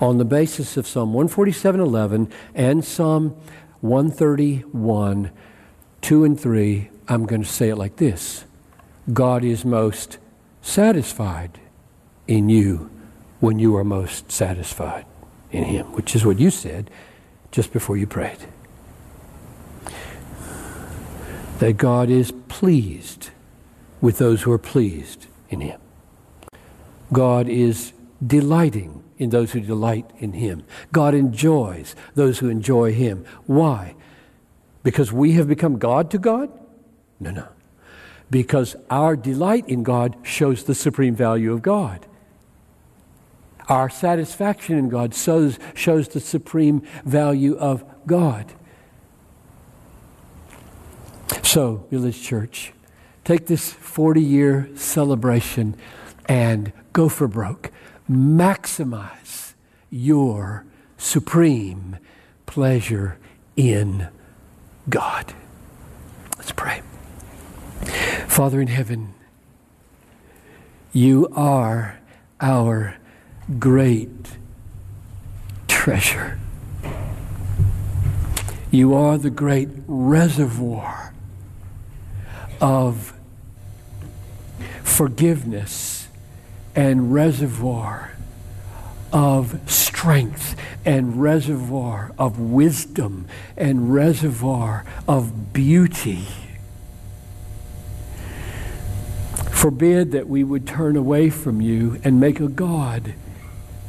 on 0.00 0.18
the 0.18 0.24
basis 0.24 0.76
of 0.76 0.86
Psalm 0.86 1.12
147.11 1.12 2.30
and 2.54 2.84
Psalm 2.84 3.30
131, 3.80 5.32
2 6.00 6.24
and 6.24 6.38
3, 6.38 6.90
I'm 7.08 7.26
going 7.26 7.42
to 7.42 7.48
say 7.48 7.70
it 7.70 7.76
like 7.76 7.96
this 7.96 8.44
God 9.12 9.42
is 9.42 9.64
most 9.64 10.18
satisfied 10.60 11.58
in 12.28 12.48
you 12.48 12.88
when 13.40 13.58
you 13.58 13.74
are 13.74 13.82
most 13.82 14.30
satisfied 14.30 15.06
in 15.52 15.64
Him, 15.64 15.86
which 15.92 16.16
is 16.16 16.24
what 16.24 16.40
you 16.40 16.50
said 16.50 16.90
just 17.50 17.72
before 17.72 17.96
you 17.96 18.06
prayed. 18.06 18.38
That 21.58 21.76
God 21.76 22.10
is 22.10 22.32
pleased 22.48 23.30
with 24.00 24.18
those 24.18 24.42
who 24.42 24.50
are 24.50 24.58
pleased 24.58 25.26
in 25.48 25.60
Him. 25.60 25.80
God 27.12 27.48
is 27.48 27.92
delighting 28.26 29.04
in 29.18 29.30
those 29.30 29.52
who 29.52 29.60
delight 29.60 30.10
in 30.18 30.32
Him. 30.32 30.64
God 30.90 31.14
enjoys 31.14 31.94
those 32.14 32.38
who 32.38 32.48
enjoy 32.48 32.92
Him. 32.92 33.24
Why? 33.46 33.94
Because 34.82 35.12
we 35.12 35.32
have 35.32 35.46
become 35.46 35.78
God 35.78 36.10
to 36.10 36.18
God? 36.18 36.50
No, 37.20 37.30
no. 37.30 37.48
Because 38.30 38.74
our 38.90 39.14
delight 39.14 39.68
in 39.68 39.82
God 39.82 40.16
shows 40.22 40.64
the 40.64 40.74
supreme 40.74 41.14
value 41.14 41.52
of 41.52 41.62
God. 41.62 42.06
Our 43.68 43.88
satisfaction 43.88 44.78
in 44.78 44.88
God 44.88 45.14
shows, 45.14 45.58
shows 45.74 46.08
the 46.08 46.20
supreme 46.20 46.82
value 47.04 47.56
of 47.56 47.84
God. 48.06 48.52
So, 51.42 51.86
Village 51.90 52.22
Church, 52.22 52.72
take 53.24 53.46
this 53.46 53.72
40 53.72 54.22
year 54.22 54.68
celebration 54.74 55.76
and 56.26 56.72
go 56.92 57.08
for 57.08 57.28
broke. 57.28 57.70
Maximize 58.10 59.54
your 59.90 60.64
supreme 60.96 61.98
pleasure 62.46 63.18
in 63.56 64.08
God. 64.88 65.34
Let's 66.38 66.52
pray. 66.52 66.82
Father 68.28 68.60
in 68.60 68.68
heaven, 68.68 69.14
you 70.92 71.28
are 71.34 72.00
our 72.40 72.96
great 73.58 74.36
treasure. 75.68 76.38
You 78.70 78.94
are 78.94 79.18
the 79.18 79.30
great 79.30 79.68
reservoir 79.86 81.12
of 82.60 83.14
forgiveness 84.82 86.08
and 86.74 87.12
reservoir 87.12 88.12
of 89.12 89.60
strength 89.70 90.56
and 90.84 91.20
reservoir 91.20 92.12
of 92.18 92.38
wisdom 92.38 93.26
and 93.56 93.92
reservoir 93.92 94.84
of 95.06 95.52
beauty. 95.52 96.26
Forbid 99.50 100.12
that 100.12 100.28
we 100.28 100.42
would 100.42 100.66
turn 100.66 100.96
away 100.96 101.28
from 101.30 101.60
you 101.60 102.00
and 102.02 102.18
make 102.18 102.40
a 102.40 102.48
God 102.48 103.14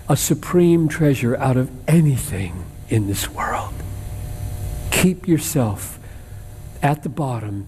a 0.09 0.17
supreme 0.17 0.87
treasure 0.87 1.35
out 1.37 1.57
of 1.57 1.71
anything 1.87 2.65
in 2.89 3.07
this 3.07 3.29
world. 3.29 3.73
Keep 4.91 5.27
yourself 5.27 5.99
at 6.81 7.03
the 7.03 7.09
bottom, 7.09 7.67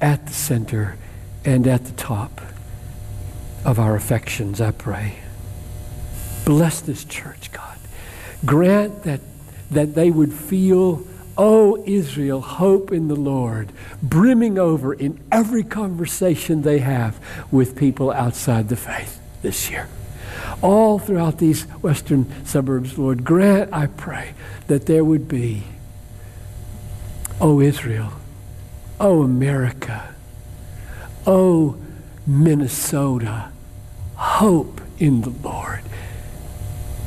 at 0.00 0.26
the 0.26 0.32
center, 0.32 0.96
and 1.44 1.66
at 1.66 1.84
the 1.86 1.92
top 1.92 2.40
of 3.64 3.78
our 3.78 3.96
affections, 3.96 4.60
I 4.60 4.70
pray. 4.70 5.16
Bless 6.44 6.80
this 6.80 7.04
church, 7.04 7.50
God. 7.52 7.78
Grant 8.44 9.04
that, 9.04 9.20
that 9.70 9.94
they 9.94 10.10
would 10.10 10.32
feel 10.32 11.04
Oh, 11.38 11.82
Israel, 11.86 12.42
hope 12.42 12.92
in 12.92 13.08
the 13.08 13.16
Lord, 13.16 13.72
brimming 14.02 14.58
over 14.58 14.92
in 14.92 15.18
every 15.32 15.62
conversation 15.62 16.60
they 16.60 16.80
have 16.80 17.18
with 17.50 17.74
people 17.74 18.10
outside 18.10 18.68
the 18.68 18.76
faith 18.76 19.18
this 19.40 19.70
year. 19.70 19.88
All 20.62 21.00
throughout 21.00 21.38
these 21.38 21.64
western 21.82 22.30
suburbs, 22.44 22.96
Lord, 22.96 23.24
grant, 23.24 23.72
I 23.72 23.88
pray, 23.88 24.34
that 24.68 24.86
there 24.86 25.04
would 25.04 25.26
be, 25.26 25.64
oh, 27.40 27.60
Israel, 27.60 28.12
oh, 29.00 29.22
America, 29.22 30.14
oh, 31.26 31.76
Minnesota, 32.26 33.50
hope 34.14 34.80
in 35.00 35.22
the 35.22 35.30
Lord. 35.30 35.80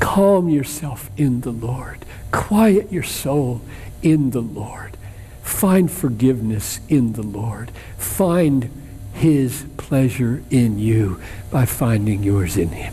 Calm 0.00 0.50
yourself 0.50 1.10
in 1.16 1.40
the 1.40 1.50
Lord. 1.50 2.04
Quiet 2.30 2.92
your 2.92 3.02
soul 3.02 3.62
in 4.02 4.30
the 4.30 4.42
Lord. 4.42 4.96
Find 5.42 5.90
forgiveness 5.90 6.80
in 6.88 7.14
the 7.14 7.22
Lord. 7.22 7.70
Find 7.96 8.70
His 9.14 9.64
pleasure 9.78 10.42
in 10.50 10.78
you 10.78 11.20
by 11.50 11.64
finding 11.64 12.22
yours 12.22 12.58
in 12.58 12.68
Him. 12.68 12.92